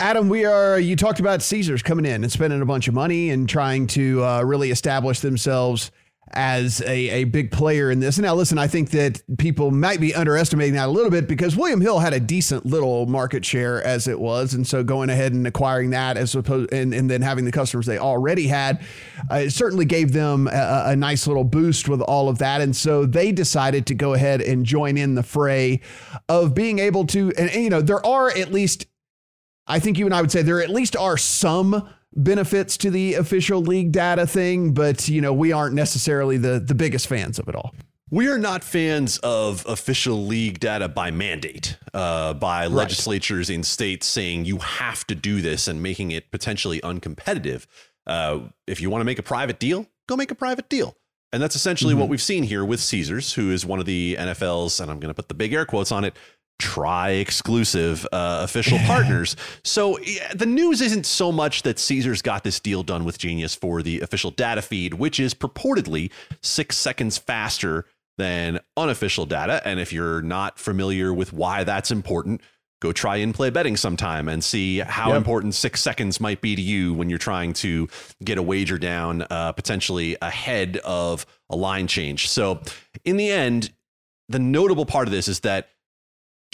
Adam, 0.00 0.28
we 0.28 0.44
are. 0.44 0.78
You 0.78 0.96
talked 0.96 1.20
about 1.20 1.40
Caesars 1.40 1.82
coming 1.82 2.04
in 2.04 2.24
and 2.24 2.32
spending 2.32 2.60
a 2.60 2.66
bunch 2.66 2.88
of 2.88 2.94
money 2.94 3.30
and 3.30 3.48
trying 3.48 3.86
to 3.88 4.24
uh, 4.24 4.42
really 4.42 4.72
establish 4.72 5.20
themselves 5.20 5.92
as 6.32 6.80
a, 6.80 7.10
a 7.10 7.24
big 7.24 7.52
player 7.52 7.92
in 7.92 8.00
this. 8.00 8.18
Now, 8.18 8.34
listen, 8.34 8.58
I 8.58 8.66
think 8.66 8.90
that 8.90 9.22
people 9.38 9.70
might 9.70 10.00
be 10.00 10.12
underestimating 10.12 10.74
that 10.74 10.88
a 10.88 10.90
little 10.90 11.10
bit 11.10 11.28
because 11.28 11.54
William 11.54 11.80
Hill 11.80 12.00
had 12.00 12.12
a 12.12 12.18
decent 12.18 12.66
little 12.66 13.06
market 13.06 13.44
share 13.44 13.84
as 13.84 14.08
it 14.08 14.18
was. 14.18 14.52
And 14.52 14.66
so 14.66 14.82
going 14.82 15.10
ahead 15.10 15.32
and 15.32 15.46
acquiring 15.46 15.90
that 15.90 16.16
as 16.16 16.34
opposed 16.34 16.72
and, 16.72 16.92
and 16.92 17.08
then 17.08 17.22
having 17.22 17.44
the 17.44 17.52
customers 17.52 17.86
they 17.86 17.98
already 17.98 18.48
had, 18.48 18.84
uh, 19.30 19.36
it 19.36 19.50
certainly 19.50 19.84
gave 19.84 20.12
them 20.12 20.48
a, 20.48 20.84
a 20.86 20.96
nice 20.96 21.28
little 21.28 21.44
boost 21.44 21.88
with 21.88 22.00
all 22.00 22.28
of 22.28 22.38
that. 22.38 22.60
And 22.60 22.74
so 22.74 23.06
they 23.06 23.30
decided 23.30 23.86
to 23.86 23.94
go 23.94 24.14
ahead 24.14 24.40
and 24.40 24.66
join 24.66 24.96
in 24.96 25.14
the 25.14 25.22
fray 25.22 25.82
of 26.28 26.52
being 26.52 26.80
able 26.80 27.06
to, 27.08 27.32
and, 27.38 27.48
and 27.50 27.62
you 27.62 27.70
know, 27.70 27.80
there 27.80 28.04
are 28.04 28.30
at 28.30 28.50
least, 28.50 28.86
I 29.66 29.78
think 29.78 29.98
you 29.98 30.06
and 30.06 30.14
I 30.14 30.20
would 30.20 30.30
say 30.30 30.42
there 30.42 30.62
at 30.62 30.70
least 30.70 30.96
are 30.96 31.16
some 31.16 31.88
benefits 32.14 32.76
to 32.78 32.90
the 32.90 33.14
official 33.14 33.60
league 33.60 33.92
data 33.92 34.26
thing, 34.26 34.72
but 34.72 35.08
you 35.08 35.20
know, 35.20 35.32
we 35.32 35.52
aren't 35.52 35.74
necessarily 35.74 36.36
the 36.36 36.60
the 36.60 36.74
biggest 36.74 37.06
fans 37.06 37.38
of 37.38 37.48
it 37.48 37.54
all. 37.54 37.74
We 38.10 38.28
are 38.28 38.38
not 38.38 38.62
fans 38.62 39.18
of 39.18 39.64
official 39.66 40.24
league 40.26 40.60
data 40.60 40.88
by 40.88 41.10
mandate, 41.10 41.78
uh, 41.92 42.34
by 42.34 42.62
right. 42.62 42.70
legislatures 42.70 43.50
in 43.50 43.64
states 43.64 44.06
saying 44.06 44.44
you 44.44 44.58
have 44.58 45.06
to 45.06 45.14
do 45.14 45.40
this 45.40 45.66
and 45.66 45.82
making 45.82 46.10
it 46.12 46.30
potentially 46.30 46.80
uncompetitive. 46.82 47.66
Uh, 48.06 48.40
if 48.66 48.80
you 48.80 48.90
want 48.90 49.00
to 49.00 49.04
make 49.04 49.18
a 49.18 49.22
private 49.22 49.58
deal, 49.58 49.86
go 50.06 50.16
make 50.16 50.30
a 50.30 50.34
private 50.34 50.68
deal. 50.68 50.96
And 51.32 51.42
that's 51.42 51.56
essentially 51.56 51.94
mm-hmm. 51.94 52.02
what 52.02 52.08
we've 52.08 52.22
seen 52.22 52.44
here 52.44 52.64
with 52.64 52.78
Caesars, 52.78 53.32
who 53.32 53.50
is 53.50 53.66
one 53.66 53.80
of 53.80 53.86
the 53.86 54.16
NFL's, 54.20 54.78
and 54.78 54.88
I'm 54.88 55.00
going 55.00 55.10
to 55.10 55.14
put 55.14 55.26
the 55.26 55.34
big 55.34 55.52
air 55.52 55.66
quotes 55.66 55.90
on 55.90 56.04
it, 56.04 56.14
try 56.58 57.10
exclusive 57.10 58.06
uh, 58.12 58.40
official 58.42 58.78
partners. 58.86 59.36
So 59.64 59.98
yeah, 60.00 60.32
the 60.34 60.46
news 60.46 60.80
isn't 60.80 61.06
so 61.06 61.32
much 61.32 61.62
that 61.62 61.78
Caesars 61.78 62.22
got 62.22 62.44
this 62.44 62.60
deal 62.60 62.82
done 62.82 63.04
with 63.04 63.18
Genius 63.18 63.54
for 63.54 63.82
the 63.82 64.00
official 64.00 64.30
data 64.30 64.62
feed, 64.62 64.94
which 64.94 65.18
is 65.18 65.34
purportedly 65.34 66.10
six 66.42 66.76
seconds 66.76 67.18
faster 67.18 67.86
than 68.16 68.60
unofficial 68.76 69.26
data. 69.26 69.60
And 69.66 69.80
if 69.80 69.92
you're 69.92 70.22
not 70.22 70.58
familiar 70.58 71.12
with 71.12 71.32
why 71.32 71.64
that's 71.64 71.90
important, 71.90 72.40
go 72.80 72.92
try 72.92 73.16
in 73.16 73.32
play 73.32 73.50
betting 73.50 73.76
sometime 73.76 74.28
and 74.28 74.44
see 74.44 74.78
how 74.78 75.08
yep. 75.08 75.16
important 75.16 75.54
six 75.54 75.80
seconds 75.80 76.20
might 76.20 76.40
be 76.40 76.54
to 76.54 76.62
you 76.62 76.92
when 76.94 77.08
you're 77.08 77.18
trying 77.18 77.52
to 77.54 77.88
get 78.22 78.38
a 78.38 78.42
wager 78.42 78.78
down 78.78 79.22
uh, 79.30 79.52
potentially 79.52 80.16
ahead 80.22 80.76
of 80.84 81.26
a 81.50 81.56
line 81.56 81.86
change. 81.86 82.28
So 82.28 82.60
in 83.04 83.16
the 83.16 83.30
end, 83.30 83.72
the 84.28 84.38
notable 84.38 84.86
part 84.86 85.08
of 85.08 85.12
this 85.12 85.28
is 85.28 85.40
that 85.40 85.68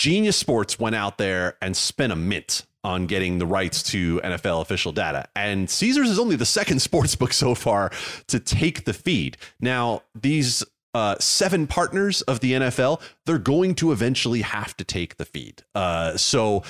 Genius 0.01 0.39
Sports 0.39 0.79
went 0.79 0.97
out 0.97 1.19
there 1.19 1.59
and 1.61 1.77
spent 1.77 2.11
a 2.11 2.17
mint 2.17 2.65
on 2.83 3.05
getting 3.05 3.37
the 3.37 3.45
rights 3.45 3.83
to 3.83 4.19
NFL 4.25 4.63
official 4.63 4.93
data. 4.93 5.27
And 5.37 5.69
Caesars 5.69 6.09
is 6.09 6.19
only 6.19 6.37
the 6.37 6.47
second 6.47 6.79
sports 6.81 7.15
book 7.15 7.35
so 7.35 7.55
far 7.55 7.93
to 8.29 8.41
take 8.41 8.87
the 8.87 8.95
feed. 8.95 9.37
Now, 9.61 10.01
these 10.19 10.65
uh, 10.95 11.17
seven 11.21 11.67
partners 11.67 12.23
of 12.23 12.41
the 12.41 12.53
NFL, 12.53 13.03
they're 13.27 13.37
going 13.37 13.75
to 13.75 13.93
eventually 13.93 14.41
have 14.41 14.75
to 14.79 14.85
take 14.85 15.19
the 15.19 15.27
feed. 15.27 15.65
Uh, 15.75 16.17
so, 16.17 16.63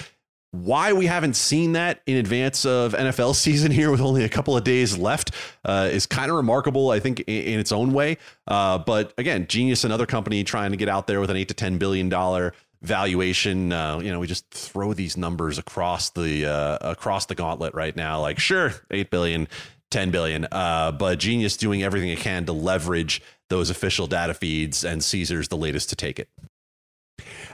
why 0.51 0.93
we 0.93 1.07
haven't 1.07 1.35
seen 1.35 1.75
that 1.75 2.01
in 2.09 2.17
advance 2.17 2.67
of 2.67 2.95
NFL 2.95 3.35
season 3.37 3.71
here 3.71 3.93
with 3.93 4.01
only 4.01 4.25
a 4.25 4.29
couple 4.29 4.57
of 4.57 4.65
days 4.65 4.99
left 4.99 5.31
uh, 5.65 5.89
is 5.93 6.05
kind 6.05 6.33
of 6.33 6.37
remarkable, 6.37 6.91
I 6.91 6.99
think, 6.99 7.21
in, 7.21 7.45
in 7.45 7.61
its 7.61 7.71
own 7.71 7.93
way. 7.93 8.19
Uh, 8.49 8.79
but 8.79 9.15
again, 9.17 9.47
Genius, 9.47 9.85
another 9.85 10.07
company 10.07 10.43
trying 10.43 10.73
to 10.73 10.77
get 10.77 10.89
out 10.89 11.07
there 11.07 11.21
with 11.21 11.31
an 11.31 11.37
eight 11.37 11.47
to 11.47 11.55
ten 11.55 11.79
billion 11.79 12.09
dollar 12.09 12.55
valuation. 12.83 13.73
Uh, 13.73 13.99
you 13.99 14.11
know, 14.11 14.21
we 14.21 14.27
just 14.27 14.49
throw 14.51 14.93
these 14.93 15.17
numbers 15.17 15.59
across 15.59 16.11
the 16.11 16.47
uh, 16.47 16.79
across 16.81 17.27
the 17.27 17.35
gauntlet 17.35 17.75
right 17.75 17.95
now. 17.95 18.21
Like, 18.21 18.39
sure, 18.39 18.73
eight 18.91 19.11
billion, 19.11 19.49
10 19.91 20.11
billion, 20.11 20.47
uh, 20.53 20.93
but 20.93 21.19
Genius 21.19 21.57
doing 21.57 21.83
everything 21.83 22.11
it 22.11 22.19
can 22.19 22.47
to 22.47 22.53
leverage 22.53 23.23
those 23.49 23.71
official 23.71 24.07
data 24.07 24.35
feeds, 24.35 24.85
and 24.85 25.03
Caesar's 25.03 25.49
the 25.49 25.57
latest 25.57 25.89
to 25.91 25.97
take 25.97 26.19
it. 26.19 26.29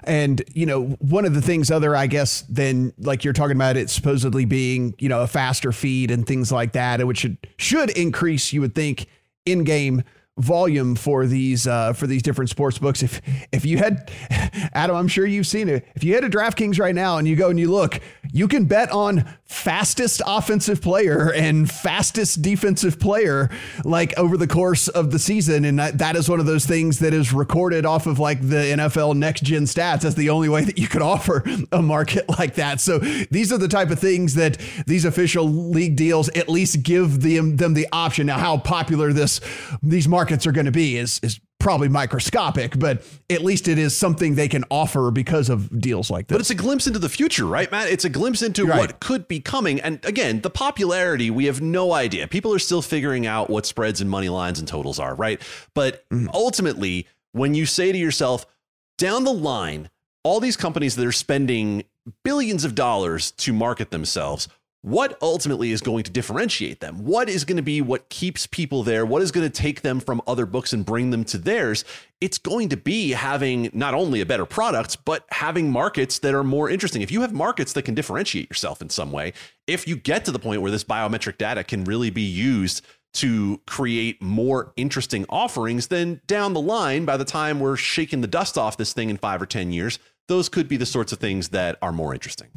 And, 0.05 0.43
you 0.55 0.67
know, 0.67 0.85
one 1.01 1.25
of 1.25 1.35
the 1.35 1.43
things 1.43 1.71
other, 1.71 1.97
I 1.97 2.07
guess, 2.07 2.43
than 2.43 2.93
like 2.99 3.25
you're 3.25 3.33
talking 3.33 3.57
about 3.57 3.77
it 3.77 3.91
supposedly 3.91 4.45
being, 4.45 4.95
you 4.99 5.09
know, 5.09 5.23
a 5.23 5.27
faster 5.27 5.73
feed 5.73 6.11
and 6.11 6.27
things 6.27 6.53
like 6.53 6.73
that, 6.73 7.05
which 7.07 7.19
should, 7.19 7.39
should 7.57 7.91
increase, 7.91 8.53
you 8.53 8.61
would 8.61 8.75
think, 8.75 9.07
in 9.45 9.65
game 9.65 10.05
volume 10.39 10.95
for 10.95 11.27
these 11.27 11.67
uh, 11.67 11.93
for 11.93 12.07
these 12.07 12.23
different 12.23 12.51
sports 12.51 12.79
books. 12.79 13.03
If 13.03 13.21
if 13.53 13.65
you 13.65 13.79
had 13.79 14.11
Adam, 14.75 14.97
I'm 14.97 15.09
sure 15.09 15.27
you've 15.27 15.47
seen 15.47 15.69
it. 15.69 15.87
If 15.95 16.05
you 16.05 16.15
had 16.15 16.25
a 16.25 16.31
DraftKings 16.31 16.79
right 16.79 16.95
now 16.95 17.19
and 17.19 17.27
you 17.27 17.37
go 17.37 17.51
and 17.51 17.59
you 17.59 17.71
look, 17.71 18.01
you 18.33 18.49
can 18.49 18.67
bet 18.67 18.91
on 18.93 19.29
fastest 19.47 20.21
offensive 20.27 20.83
player 20.83 21.33
and 21.33 21.71
fastest 21.71 22.43
defensive 22.43 22.99
player 22.99 23.49
like 23.85 24.17
over 24.19 24.37
the 24.37 24.47
course 24.47 24.89
of 24.89 25.13
the 25.13 25.19
season. 25.19 25.65
And 25.65 25.79
that, 25.79 25.99
that 25.99 26.17
is 26.17 26.29
one 26.29 26.41
of 26.41 26.47
those 26.47 26.67
things 26.67 26.99
that 26.99 27.15
is 27.15 27.33
recorded 27.33 27.87
off 27.87 28.07
of 28.07 28.19
like 28.19 28.41
the 28.41 28.57
NFL 28.57 29.17
next 29.17 29.43
gen 29.43 29.63
stats 29.63 30.01
that's 30.01 30.17
the 30.17 30.31
only 30.31 30.49
way 30.49 30.65
that 30.65 30.79
you 30.79 30.89
could 30.89 31.03
offer 31.03 31.45
a 31.73 31.81
market 31.81 32.29
like 32.39 32.55
that. 32.57 32.81
So 32.81 32.99
these 32.99 33.53
are 33.53 33.59
the 33.59 33.69
type 33.69 33.91
of 33.91 34.01
things 34.01 34.35
that 34.35 34.59
these 34.87 35.05
official 35.05 35.49
league 35.49 35.97
deals 35.97 36.29
at 36.31 36.49
least 36.49 36.83
give 36.83 37.23
them 37.23 37.57
them 37.57 37.75
the 37.75 37.87
option. 37.93 38.27
Now 38.27 38.39
how 38.39 38.59
popular 38.59 39.13
this 39.13 39.41
these 39.83 40.09
markets 40.09 40.47
are 40.47 40.53
going 40.53 40.67
to 40.67 40.73
be 40.73 40.97
is 40.97 41.21
is 41.23 41.41
probably 41.59 41.89
microscopic, 41.89 42.79
but 42.79 43.05
at 43.29 43.43
least 43.43 43.67
it 43.67 43.79
is 43.79 43.97
something 43.97 44.35
they 44.35 44.49
can 44.49 44.65
offer 44.71 45.11
because 45.11 45.49
of 45.49 45.81
deals 45.81 46.11
like 46.11 46.29
this. 46.29 46.35
But 46.35 46.41
it's 46.41 46.51
a 46.51 46.55
glimpse 46.55 46.87
into 46.87 46.99
the 46.99 47.09
future, 47.09 47.47
right, 47.47 47.71
Matt? 47.71 47.89
It's 47.89 48.05
a 48.05 48.09
glimpse 48.09 48.43
into 48.43 48.67
right. 48.67 48.79
what 48.79 49.01
could 49.01 49.27
be 49.27 49.41
coming. 49.41 49.81
And 49.81 50.05
again, 50.05 50.43
the 50.43 50.51
popularity, 50.51 51.31
we 51.31 51.47
have 51.47 51.61
no 51.61 51.93
idea. 51.93 52.29
People 52.29 52.53
are 52.55 52.59
still 52.59 52.83
figuring 52.83 53.27
out 53.27 53.51
what 53.51 53.67
spreads 53.67 54.01
and 54.01 54.09
money 54.09 54.29
lines 54.29 54.59
and 54.59 54.69
totals 54.69 55.01
are, 55.01 55.15
right? 55.15 55.41
But 55.75 56.09
mm. 56.11 56.29
ultimately, 56.33 57.09
when 57.33 57.55
you 57.55 57.67
say 57.67 57.91
to 57.91 57.99
yourself, 57.99 58.47
down 58.99 59.25
the 59.25 59.33
line, 59.33 59.91
all 60.23 60.41
these 60.41 60.57
companies 60.57 60.97
that 60.97 61.07
are 61.07 61.13
spending 61.13 61.85
billions 62.25 62.65
of 62.65 62.75
dollars 62.75 63.31
to 63.33 63.53
market 63.53 63.91
themselves, 63.91 64.49
what 64.83 65.19
ultimately 65.21 65.73
is 65.73 65.81
going 65.81 66.05
to 66.05 66.11
differentiate 66.13 66.81
them? 66.81 67.05
What 67.05 67.29
is 67.29 67.45
going 67.45 67.57
to 67.57 67.63
be 67.63 67.81
what 67.81 68.09
keeps 68.09 68.47
people 68.47 68.83
there? 68.83 69.05
What 69.05 69.21
is 69.21 69.33
going 69.33 69.45
to 69.49 69.53
take 69.53 69.83
them 69.83 69.99
from 69.99 70.23
other 70.27 70.47
books 70.47 70.73
and 70.73 70.87
bring 70.87 71.11
them 71.11 71.25
to 71.25 71.39
theirs? 71.39 71.85
It's 72.21 72.39
going 72.39 72.69
to 72.69 72.77
be 72.77 73.11
having 73.11 73.71
not 73.73 73.95
only 73.95 74.21
a 74.21 74.27
better 74.27 74.47
product, 74.47 75.05
but 75.05 75.25
having 75.31 75.73
markets 75.73 76.21
that 76.21 76.35
are 76.35 76.45
more 76.45 76.71
interesting. 76.71 77.03
If 77.03 77.11
you 77.11 77.23
have 77.23 77.33
markets 77.33 77.73
that 77.73 77.83
can 77.83 77.95
differentiate 77.95 78.49
yourself 78.49 78.81
in 78.81 78.89
some 78.89 79.11
way, 79.11 79.33
if 79.67 79.89
you 79.89 79.97
get 79.97 80.25
to 80.27 80.31
the 80.31 80.39
point 80.39 80.63
where 80.63 80.71
this 80.71 80.85
biometric 80.85 81.39
data 81.39 81.65
can 81.65 81.85
really 81.85 82.11
be 82.11 82.23
used 82.23 82.83
to 83.15 83.61
create 83.67 84.23
more 84.23 84.73
interesting 84.77 85.25
offerings, 85.29 85.89
then 85.89 86.21
down 86.27 86.53
the 86.53 86.61
line, 86.61 87.05
by 87.05 87.17
the 87.17 87.25
time 87.25 87.59
we're 87.59 87.77
shaking 87.77 88.21
the 88.21 88.27
dust 88.27 88.59
off 88.59 88.77
this 88.77 88.93
thing 88.93 89.11
in 89.11 89.17
five 89.17 89.41
or 89.41 89.47
10 89.47 89.73
years, 89.73 89.99
those 90.29 90.49
could 90.49 90.69
be 90.69 90.77
the 90.77 90.87
sorts 90.87 91.13
of 91.13 91.19
things 91.19 91.49
that 91.49 91.79
are 91.81 91.93
more 91.93 92.13
interesting. 92.13 92.49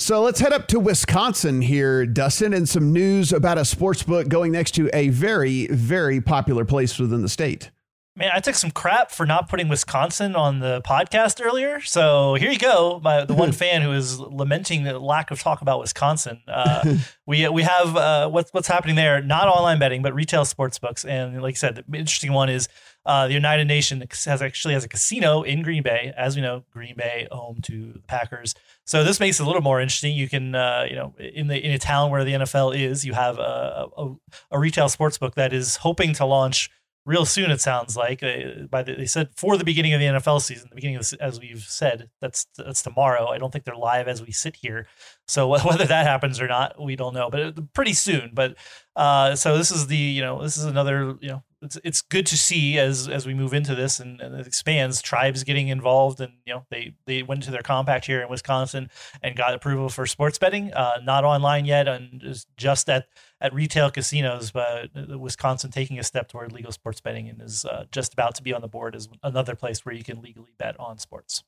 So 0.00 0.22
let's 0.22 0.40
head 0.40 0.54
up 0.54 0.66
to 0.68 0.80
Wisconsin 0.80 1.60
here, 1.60 2.06
Dustin, 2.06 2.54
and 2.54 2.66
some 2.66 2.90
news 2.90 3.34
about 3.34 3.58
a 3.58 3.66
sports 3.66 4.02
book 4.02 4.28
going 4.28 4.50
next 4.50 4.70
to 4.76 4.88
a 4.94 5.10
very, 5.10 5.66
very 5.66 6.22
popular 6.22 6.64
place 6.64 6.98
within 6.98 7.20
the 7.20 7.28
state. 7.28 7.70
Man, 8.16 8.30
I 8.34 8.40
took 8.40 8.56
some 8.56 8.72
crap 8.72 9.12
for 9.12 9.24
not 9.24 9.48
putting 9.48 9.68
Wisconsin 9.68 10.34
on 10.34 10.58
the 10.58 10.82
podcast 10.82 11.44
earlier. 11.44 11.80
So 11.80 12.34
here 12.34 12.50
you 12.50 12.58
go. 12.58 13.00
My, 13.02 13.24
the 13.24 13.34
one 13.34 13.52
fan 13.62 13.82
who 13.82 13.92
is 13.92 14.18
lamenting 14.18 14.82
the 14.82 14.98
lack 14.98 15.30
of 15.30 15.40
talk 15.40 15.62
about 15.62 15.78
Wisconsin. 15.78 16.42
Uh, 16.48 16.96
we 17.26 17.48
we 17.48 17.62
have 17.62 17.96
uh, 17.96 18.28
what's 18.28 18.52
what's 18.52 18.66
happening 18.66 18.96
there. 18.96 19.22
Not 19.22 19.46
online 19.46 19.78
betting, 19.78 20.02
but 20.02 20.12
retail 20.12 20.44
sports 20.44 20.78
books. 20.78 21.04
And 21.04 21.40
like 21.40 21.54
I 21.54 21.56
said, 21.56 21.76
the 21.76 21.96
interesting 21.96 22.32
one 22.32 22.48
is 22.48 22.68
uh, 23.06 23.28
the 23.28 23.36
Oneida 23.36 23.64
Nations 23.64 24.24
has 24.24 24.42
actually 24.42 24.74
has 24.74 24.84
a 24.84 24.88
casino 24.88 25.42
in 25.42 25.62
Green 25.62 25.84
Bay. 25.84 26.12
As 26.16 26.34
we 26.34 26.42
know, 26.42 26.64
Green 26.72 26.96
Bay 26.96 27.28
home 27.30 27.60
to 27.62 27.92
the 27.92 28.00
Packers. 28.00 28.54
So 28.84 29.04
this 29.04 29.20
makes 29.20 29.38
it 29.38 29.44
a 29.44 29.46
little 29.46 29.62
more 29.62 29.80
interesting. 29.80 30.16
You 30.16 30.28
can, 30.28 30.56
uh, 30.56 30.84
you 30.88 30.96
know, 30.96 31.14
in 31.18 31.46
the 31.46 31.64
in 31.64 31.70
a 31.70 31.78
town 31.78 32.10
where 32.10 32.24
the 32.24 32.32
NFL 32.32 32.76
is, 32.76 33.04
you 33.04 33.12
have 33.12 33.38
a, 33.38 33.86
a, 33.96 34.14
a 34.50 34.58
retail 34.58 34.88
sports 34.88 35.16
book 35.16 35.36
that 35.36 35.52
is 35.52 35.76
hoping 35.76 36.12
to 36.14 36.24
launch 36.24 36.70
real 37.06 37.24
soon. 37.24 37.50
It 37.50 37.60
sounds 37.60 37.96
like 37.96 38.22
uh, 38.22 38.66
by 38.70 38.82
the, 38.82 38.94
they 38.94 39.06
said 39.06 39.30
for 39.36 39.56
the 39.56 39.64
beginning 39.64 39.94
of 39.94 40.00
the 40.00 40.06
NFL 40.06 40.40
season, 40.42 40.68
the 40.70 40.76
beginning 40.76 40.96
of 40.96 41.08
the, 41.08 41.18
as 41.20 41.40
we've 41.40 41.62
said, 41.62 42.10
that's 42.20 42.46
that's 42.56 42.82
tomorrow. 42.82 43.28
I 43.28 43.38
don't 43.38 43.52
think 43.52 43.64
they're 43.64 43.76
live 43.76 44.08
as 44.08 44.22
we 44.22 44.32
sit 44.32 44.56
here, 44.56 44.86
so 45.26 45.48
whether 45.64 45.84
that 45.84 46.06
happens 46.06 46.40
or 46.40 46.48
not, 46.48 46.80
we 46.82 46.96
don't 46.96 47.14
know. 47.14 47.30
But 47.30 47.40
uh, 47.40 47.52
pretty 47.74 47.94
soon. 47.94 48.30
But 48.34 48.56
uh, 48.96 49.34
so 49.36 49.56
this 49.56 49.70
is 49.70 49.86
the 49.86 49.96
you 49.96 50.22
know 50.22 50.42
this 50.42 50.56
is 50.56 50.64
another 50.64 51.16
you 51.20 51.28
know 51.28 51.42
it's 51.62 51.78
it's 51.84 52.00
good 52.00 52.26
to 52.26 52.38
see 52.38 52.78
as 52.78 53.08
as 53.08 53.26
we 53.26 53.34
move 53.34 53.52
into 53.52 53.74
this 53.74 54.00
and, 54.00 54.20
and, 54.20 54.34
it 54.34 54.46
expands 54.46 55.02
tribes 55.02 55.44
getting 55.44 55.68
involved 55.68 56.20
and 56.20 56.32
you 56.46 56.54
know 56.54 56.64
they 56.70 56.94
they 57.06 57.22
went 57.22 57.42
to 57.42 57.50
their 57.50 57.62
compact 57.62 58.06
here 58.06 58.22
in 58.22 58.28
Wisconsin 58.28 58.88
and 59.22 59.36
got 59.36 59.54
approval 59.54 59.88
for 59.88 60.06
sports 60.06 60.38
betting 60.38 60.72
uh, 60.72 60.98
not 61.02 61.24
online 61.24 61.64
yet 61.64 61.86
and 61.86 62.38
just 62.56 62.88
at 62.88 63.06
at 63.40 63.52
retail 63.52 63.90
casinos 63.90 64.50
but 64.50 64.90
Wisconsin 65.18 65.70
taking 65.70 65.98
a 65.98 66.02
step 66.02 66.28
toward 66.28 66.52
legal 66.52 66.72
sports 66.72 67.00
betting 67.00 67.28
and 67.28 67.40
is 67.42 67.64
uh, 67.64 67.84
just 67.92 68.12
about 68.12 68.34
to 68.36 68.42
be 68.42 68.52
on 68.52 68.60
the 68.60 68.68
board 68.68 68.94
as 68.94 69.08
another 69.22 69.54
place 69.54 69.84
where 69.84 69.94
you 69.94 70.04
can 70.04 70.20
legally 70.22 70.52
bet 70.58 70.78
on 70.78 70.98
sports. 70.98 71.44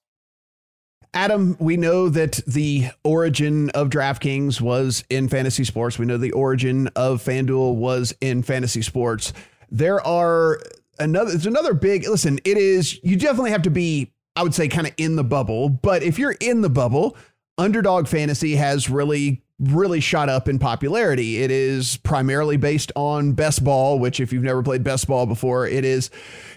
Adam, 1.15 1.57
we 1.59 1.77
know 1.77 2.09
that 2.09 2.41
the 2.47 2.89
origin 3.05 3.69
of 3.71 3.91
DraftKings 3.91 4.63
was 4.63 5.05
in 5.11 5.29
fantasy 5.29 5.63
sports. 5.63 5.99
We 5.99 6.07
know 6.07 6.17
the 6.17 6.33
origin 6.33 6.89
of 6.97 7.23
FanDuel 7.23 7.75
was 7.75 8.15
in 8.23 8.43
fantasy 8.43 8.81
sports 8.81 9.35
there 9.73 10.07
are 10.07 10.61
another 10.99 11.33
it's 11.33 11.47
another 11.47 11.73
big 11.73 12.07
listen 12.07 12.39
it 12.45 12.59
is 12.59 13.03
you 13.03 13.17
definitely 13.17 13.51
have 13.51 13.63
to 13.63 13.71
be 13.71 14.13
i 14.37 14.43
would 14.43 14.55
say 14.55 14.69
kind 14.69 14.87
of 14.87 14.93
in 14.99 15.17
the 15.17 15.25
bubble 15.25 15.71
but 15.71 16.03
if 16.03 16.19
you're 16.19 16.37
in 16.41 16.61
the 16.61 16.69
bubble 16.69 17.17
underdog 17.57 18.07
fantasy 18.07 18.55
has 18.55 18.91
really 18.91 19.43
really 19.63 20.01
shot 20.01 20.29
up 20.29 20.49
in 20.49 20.59
popularity. 20.59 21.43
It 21.43 21.51
is 21.51 21.97
primarily 21.99 22.57
based 22.57 22.91
on 22.97 23.33
best 23.33 23.63
ball, 23.63 23.99
which 23.99 24.19
if 24.19 24.33
you've 24.33 24.43
never 24.43 24.63
played 24.63 24.83
best 24.83 25.07
ball 25.07 25.25
before, 25.25 25.67
it 25.67 25.85
is 25.85 26.11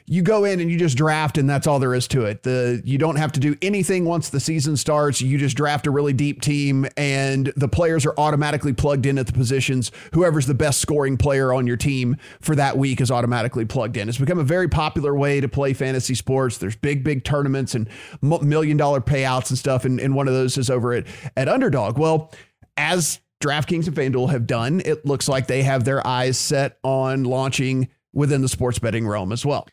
you 0.07 0.21
go 0.21 0.43
in 0.43 0.59
and 0.59 0.69
you 0.69 0.77
just 0.77 0.97
draft 0.97 1.37
and 1.37 1.49
that's 1.49 1.65
all 1.65 1.79
there 1.79 1.93
is 1.93 2.07
to 2.07 2.25
it. 2.25 2.43
The 2.43 2.81
you 2.85 2.97
don't 2.97 3.15
have 3.15 3.31
to 3.33 3.39
do 3.39 3.55
anything 3.61 4.05
once 4.05 4.29
the 4.29 4.39
season 4.39 4.77
starts. 4.77 5.21
You 5.21 5.37
just 5.37 5.57
draft 5.57 5.87
a 5.87 5.91
really 5.91 6.13
deep 6.13 6.41
team 6.41 6.87
and 6.95 7.51
the 7.55 7.67
players 7.67 8.05
are 8.05 8.13
automatically 8.17 8.73
plugged 8.73 9.05
in 9.05 9.17
at 9.17 9.27
the 9.27 9.33
positions. 9.33 9.91
Whoever's 10.13 10.45
the 10.45 10.53
best 10.53 10.79
scoring 10.79 11.17
player 11.17 11.53
on 11.53 11.65
your 11.65 11.77
team 11.77 12.17
for 12.39 12.55
that 12.55 12.77
week 12.77 13.01
is 13.01 13.09
automatically 13.09 13.65
plugged 13.65 13.97
in. 13.97 14.07
It's 14.07 14.19
become 14.19 14.39
a 14.39 14.43
very 14.43 14.67
popular 14.67 15.15
way 15.15 15.41
to 15.41 15.47
play 15.47 15.73
fantasy 15.73 16.15
sports. 16.15 16.57
There's 16.57 16.75
big 16.75 17.03
big 17.03 17.23
tournaments 17.23 17.73
and 17.73 17.89
million 18.21 18.77
dollar 18.77 19.01
payouts 19.01 19.49
and 19.49 19.57
stuff 19.57 19.85
and, 19.85 19.99
and 19.99 20.13
one 20.13 20.27
of 20.27 20.33
those 20.33 20.57
is 20.57 20.69
over 20.69 20.93
at 20.93 21.05
at 21.35 21.47
Underdog. 21.47 21.97
Well, 21.97 22.31
as 22.77 23.19
DraftKings 23.41 23.87
and 23.87 23.95
FanDuel 23.95 24.29
have 24.31 24.47
done, 24.47 24.81
it 24.85 25.05
looks 25.05 25.27
like 25.27 25.47
they 25.47 25.63
have 25.63 25.83
their 25.83 26.05
eyes 26.05 26.37
set 26.37 26.77
on 26.83 27.23
launching 27.23 27.89
within 28.13 28.41
the 28.41 28.49
sports 28.49 28.79
betting 28.79 29.07
realm 29.07 29.31
as 29.31 29.45
well. 29.45 29.67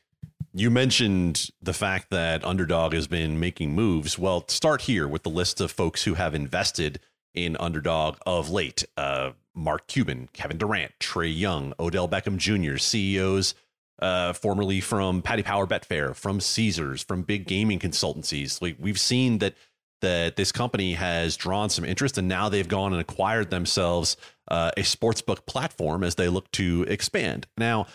You 0.54 0.70
mentioned 0.70 1.48
the 1.62 1.72
fact 1.72 2.10
that 2.10 2.44
Underdog 2.44 2.92
has 2.92 3.06
been 3.06 3.40
making 3.40 3.74
moves. 3.74 4.18
Well, 4.18 4.44
start 4.48 4.82
here 4.82 5.08
with 5.08 5.22
the 5.22 5.30
list 5.30 5.60
of 5.60 5.70
folks 5.70 6.04
who 6.04 6.14
have 6.14 6.34
invested 6.34 7.00
in 7.32 7.56
Underdog 7.58 8.18
of 8.26 8.50
late. 8.50 8.84
Uh, 8.96 9.30
Mark 9.54 9.86
Cuban, 9.86 10.28
Kevin 10.32 10.58
Durant, 10.58 10.92
Trae 11.00 11.34
Young, 11.34 11.72
Odell 11.78 12.08
Beckham 12.08 12.36
Jr., 12.36 12.76
CEOs 12.76 13.54
uh, 14.02 14.32
formerly 14.32 14.80
from 14.80 15.22
Paddy 15.22 15.42
Power 15.42 15.66
Betfair, 15.66 16.14
from 16.14 16.40
Caesars, 16.40 17.02
from 17.02 17.22
big 17.22 17.46
gaming 17.46 17.78
consultancies. 17.78 18.60
Like 18.60 18.76
we've 18.78 19.00
seen 19.00 19.38
that 19.38 19.54
that 20.02 20.36
this 20.36 20.52
company 20.52 20.92
has 20.94 21.36
drawn 21.36 21.70
some 21.70 21.84
interest 21.84 22.18
and 22.18 22.28
now 22.28 22.48
they've 22.48 22.68
gone 22.68 22.92
and 22.92 23.00
acquired 23.00 23.50
themselves 23.50 24.16
uh, 24.48 24.70
a 24.76 24.82
sportsbook 24.82 25.46
platform 25.46 26.04
as 26.04 26.16
they 26.16 26.28
look 26.28 26.50
to 26.52 26.84
expand. 26.88 27.46
Now, 27.56 27.86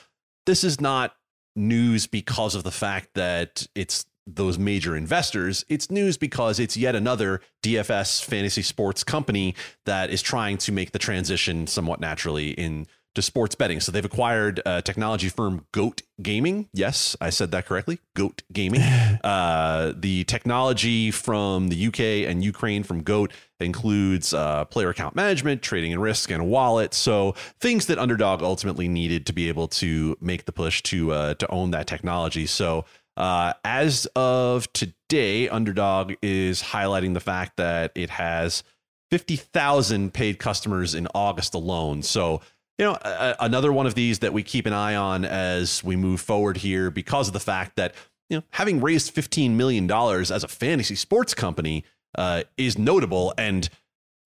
this 0.46 0.64
is 0.64 0.82
not 0.82 1.16
news 1.56 2.08
because 2.08 2.56
of 2.56 2.64
the 2.64 2.72
fact 2.72 3.10
that 3.16 3.68
it's 3.76 4.06
those 4.26 4.60
major 4.60 4.96
investors. 4.96 5.66
It's 5.70 5.90
news 5.90 6.18
because 6.18 6.60
it's 6.60 6.76
yet 6.76 6.96
another 6.96 7.42
DFS 7.64 8.24
fantasy 8.24 8.62
sports 8.62 9.04
company 9.04 9.56
that 9.86 10.10
is 10.10 10.22
trying 10.22 10.58
to 10.60 10.72
make 10.72 10.92
the 10.92 11.00
transition 11.00 11.68
somewhat 11.68 12.00
naturally 12.00 12.50
in 12.52 12.88
to 13.18 13.22
sports 13.24 13.56
betting. 13.56 13.80
So 13.80 13.92
they've 13.92 14.06
acquired 14.06 14.62
a 14.64 14.80
technology 14.84 15.28
firm 15.28 15.66
Goat 15.72 16.04
Gaming. 16.22 16.70
Yes, 16.72 17.16
I 17.20 17.32
said 17.32 17.50
that 17.50 17.66
correctly. 17.66 17.98
Goat 18.16 18.44
Gaming. 18.54 18.82
uh, 19.24 19.94
the 19.96 20.24
technology 20.26 21.10
from 21.10 21.70
the 21.70 21.88
UK 21.88 22.30
and 22.30 22.44
Ukraine 22.44 22.84
from 22.84 23.02
Goat 23.02 23.34
includes 23.60 24.36
uh, 24.36 24.66
player 24.66 24.90
account 24.90 25.16
management, 25.16 25.64
trading 25.64 25.94
and 25.94 26.02
risk, 26.02 26.30
and 26.30 26.44
a 26.44 26.46
wallet. 26.46 26.94
So 26.94 27.34
things 27.60 27.88
that 27.88 27.98
Underdog 27.98 28.44
ultimately 28.44 28.88
needed 28.88 29.26
to 29.26 29.34
be 29.34 29.50
able 29.50 29.68
to 29.70 30.16
make 30.22 30.46
the 30.46 30.52
push 30.52 30.84
to 30.84 31.12
uh, 31.12 31.34
to 31.36 31.52
own 31.52 31.72
that 31.72 31.88
technology. 31.88 32.46
So. 32.46 32.86
Uh, 33.16 33.52
as 33.66 34.06
of 34.16 34.72
today, 34.74 35.50
Underdog 35.50 36.14
is 36.22 36.62
highlighting 36.62 37.16
the 37.16 37.20
fact 37.20 37.58
that 37.58 37.92
it 37.96 38.12
has 38.12 38.62
50,000 39.10 40.14
paid 40.14 40.38
customers 40.38 40.94
in 40.94 41.08
August 41.16 41.56
alone. 41.56 42.04
So 42.04 42.42
you 42.78 42.86
know, 42.86 42.98
a, 43.02 43.36
another 43.40 43.74
one 43.74 43.88
of 43.88 43.96
these 43.96 44.20
that 44.20 44.34
we 44.34 44.44
keep 44.44 44.66
an 44.66 44.74
eye 44.74 44.96
on 44.96 45.26
as 45.26 45.84
we 45.84 45.96
move 45.96 46.22
forward 46.22 46.58
here 46.58 46.92
because 46.92 47.28
of 47.28 47.34
the 47.34 47.40
fact 47.40 47.76
that, 47.76 47.96
you 48.30 48.38
know, 48.38 48.44
having 48.52 48.82
raised 48.82 49.16
$15 49.16 49.52
million 49.52 49.90
as 49.92 50.44
a 50.44 50.48
fantasy 50.48 50.96
sports 50.96 51.34
company 51.34 51.84
uh, 52.18 52.44
is 52.58 52.78
notable. 52.78 53.34
And 53.38 53.68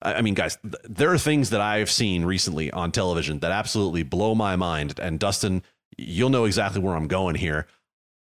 I 0.02 0.20
mean, 0.22 0.34
guys, 0.34 0.58
th- 0.62 0.74
there 0.84 1.12
are 1.12 1.18
things 1.18 1.50
that 1.50 1.60
I've 1.60 1.90
seen 1.90 2.24
recently 2.24 2.70
on 2.70 2.92
television 2.92 3.38
that 3.38 3.52
absolutely 3.52 4.02
blow 4.02 4.34
my 4.34 4.56
mind. 4.56 4.98
And 5.00 5.18
Dustin, 5.18 5.62
you'll 5.96 6.30
know 6.30 6.44
exactly 6.44 6.80
where 6.80 6.94
I'm 6.94 7.08
going 7.08 7.36
here. 7.36 7.66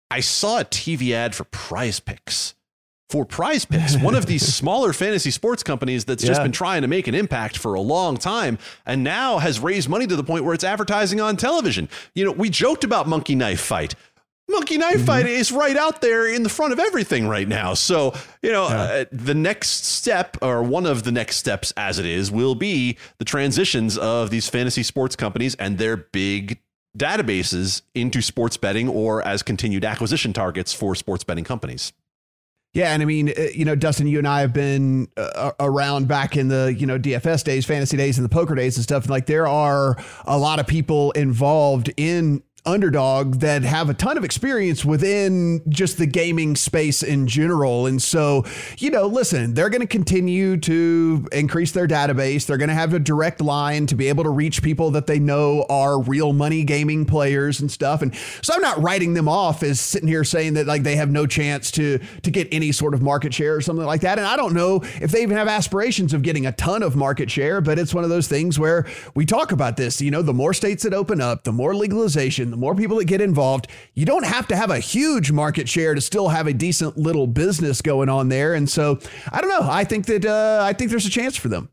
I 0.10 0.22
saw 0.22 0.60
a 0.60 0.66
TV 0.66 1.12
ad 1.12 1.36
for 1.36 1.44
prize 1.46 2.00
picks 2.00 2.56
for 3.10 3.26
prize 3.26 3.64
picks, 3.64 3.98
one 3.98 4.16
of 4.16 4.26
these 4.26 4.46
smaller 4.56 4.92
fantasy 4.92 5.32
sports 5.32 5.64
companies 5.64 6.06
that's 6.06 6.24
just 6.24 6.42
been 6.42 6.52
trying 6.52 6.82
to 6.82 6.88
make 6.88 7.08
an 7.08 7.16
impact 7.16 7.58
for 7.58 7.74
a 7.74 7.82
long 7.82 8.18
time 8.18 8.58
and 8.86 9.04
now 9.04 9.38
has 9.38 9.60
raised 9.60 9.88
money 9.88 10.06
to 10.06 10.16
the 10.16 10.24
point 10.24 10.44
where 10.44 10.54
it's 10.54 10.64
advertising 10.64 11.22
on 11.22 11.38
television. 11.38 11.88
You 12.16 12.26
know, 12.26 12.32
we 12.32 12.50
joked 12.50 12.84
about 12.84 13.08
Monkey 13.08 13.36
Knife 13.36 13.62
Fight. 13.62 13.96
Monkey 14.50 14.78
Knife 14.78 15.06
Fight 15.06 15.26
is 15.26 15.52
right 15.52 15.76
out 15.76 16.00
there 16.00 16.28
in 16.34 16.44
the 16.44 16.50
front 16.50 16.72
of 16.72 16.80
everything 16.80 17.28
right 17.28 17.48
now. 17.48 17.74
So, 17.74 18.14
you 18.42 18.52
know, 18.52 18.66
uh, 18.66 19.06
the 19.12 19.36
next 19.36 19.86
step, 19.86 20.38
or 20.42 20.64
one 20.64 20.86
of 20.86 21.04
the 21.04 21.12
next 21.12 21.36
steps 21.38 21.74
as 21.76 22.00
it 22.00 22.06
is, 22.06 22.32
will 22.32 22.56
be 22.56 22.98
the 23.20 23.26
transitions 23.26 23.98
of 23.98 24.30
these 24.30 24.48
fantasy 24.48 24.84
sports 24.84 25.18
companies 25.18 25.56
and 25.56 25.78
their 25.78 25.98
big 25.98 26.62
databases 26.98 27.82
into 27.94 28.22
sports 28.22 28.56
betting 28.56 28.88
or 28.88 29.22
as 29.28 29.44
continued 29.44 29.84
acquisition 29.84 30.32
targets 30.32 30.74
for 30.74 30.96
sports 30.96 31.26
betting 31.26 31.44
companies. 31.44 31.92
Yeah, 32.78 32.94
and 32.94 33.02
I 33.02 33.06
mean, 33.06 33.30
uh, 33.30 33.48
you 33.56 33.66
know, 33.66 33.74
Dustin, 33.74 34.06
you 34.06 34.20
and 34.20 34.28
I 34.28 34.42
have 34.42 34.54
been 34.54 35.08
uh, 35.18 35.52
around 35.60 36.08
back 36.08 36.38
in 36.38 36.48
the 36.48 36.76
you 36.78 36.86
know 36.86 37.00
DFS 37.00 37.44
days, 37.44 37.66
fantasy 37.66 37.98
days, 37.98 38.20
and 38.20 38.26
the 38.26 38.30
poker 38.30 38.54
days 38.54 38.78
and 38.78 38.84
stuff. 38.84 39.06
And 39.06 39.10
like, 39.10 39.26
there 39.26 39.48
are 39.48 39.98
a 40.28 40.38
lot 40.38 40.60
of 40.60 40.68
people 40.68 41.10
involved 41.14 41.92
in 41.98 42.44
underdog 42.66 43.36
that 43.36 43.64
have 43.64 43.90
a 43.90 43.94
ton 43.94 44.18
of 44.18 44.24
experience 44.24 44.84
within 44.84 45.62
just 45.70 45.98
the 45.98 46.06
gaming 46.06 46.56
space 46.56 47.02
in 47.02 47.26
general. 47.26 47.86
And 47.86 48.02
so, 48.02 48.46
you 48.78 48.92
know, 48.92 49.08
listen, 49.08 49.54
they're 49.54 49.70
going 49.70 49.82
to 49.82 49.88
continue 49.88 50.58
to 50.58 51.28
increase 51.32 51.72
their 51.72 51.88
database. 51.88 52.46
They're 52.46 52.58
going 52.58 52.68
to 52.70 52.76
have 52.76 52.94
a 52.94 53.00
direct 53.00 53.42
line 53.42 53.88
to 53.88 53.96
be 53.96 54.10
able 54.10 54.26
to 54.26 54.30
reach 54.30 54.62
people 54.62 54.92
that 54.92 55.08
they 55.08 55.18
know 55.18 55.66
are 55.70 56.02
real 56.02 56.34
money 56.34 56.64
gaming 56.64 57.06
players 57.06 57.62
and 57.62 57.72
stuff. 57.72 58.02
And 58.02 58.14
so 58.42 58.54
I'm 58.54 58.62
not 58.62 58.82
writing 58.82 59.14
them 59.14 59.30
off 59.30 59.64
as 59.64 59.80
sitting 59.80 60.08
here 60.10 60.24
saying 60.24 60.56
that 60.56 60.68
like 60.68 60.84
they 60.84 60.98
have 60.98 61.10
no 61.10 61.26
chance 61.26 61.72
to 61.72 62.00
to 62.24 62.32
get 62.32 62.48
any 62.52 62.72
sort 62.72 62.94
of 62.94 63.02
market 63.02 63.34
share 63.34 63.56
or 63.56 63.62
something 63.62 63.86
like 63.86 64.02
that. 64.02 64.18
And 64.18 64.28
I 64.28 64.36
don't 64.36 64.54
know 64.54 64.82
if 65.02 65.12
they 65.12 65.22
even 65.22 65.38
have 65.38 65.48
aspirations 65.48 66.14
of 66.14 66.22
getting 66.22 66.46
a 66.46 66.52
ton 66.52 66.84
of 66.84 66.96
market 66.96 67.32
share, 67.32 67.62
but 67.62 67.80
it's 67.80 67.94
one 67.94 68.04
of 68.04 68.10
those 68.10 68.28
things 68.28 68.60
where 68.60 68.86
we 69.16 69.26
talk 69.26 69.52
about 69.52 69.78
this, 69.78 70.02
you 70.02 70.12
know, 70.12 70.22
the 70.22 70.34
more 70.34 70.54
states 70.54 70.84
that 70.84 70.94
open 70.94 71.22
up, 71.22 71.44
the 71.44 71.54
more 71.54 71.74
legalization, 71.76 72.47
the 72.52 72.58
more 72.58 72.76
people 72.76 72.98
that 72.98 73.06
get 73.06 73.22
involved, 73.22 73.68
you 73.94 74.06
don't 74.06 74.26
have 74.26 74.48
to 74.48 74.56
have 74.56 74.70
a 74.72 74.80
huge 74.80 75.32
market 75.32 75.68
share 75.70 75.94
to 75.96 76.02
still 76.02 76.30
have 76.30 76.48
a 76.48 76.54
decent 76.54 76.98
little 76.98 77.28
business 77.28 77.82
going 77.82 78.10
on 78.10 78.30
there. 78.30 78.54
And 78.54 78.70
so 78.70 79.00
I 79.32 79.42
don't 79.42 79.50
know. 79.50 79.70
I 79.70 79.84
think 79.84 80.06
that 80.08 80.26
uh, 80.26 80.60
I 80.64 80.74
think 80.74 80.90
there's 80.92 81.06
a 81.06 81.10
chance 81.10 81.36
for 81.36 81.48
them. 81.50 81.70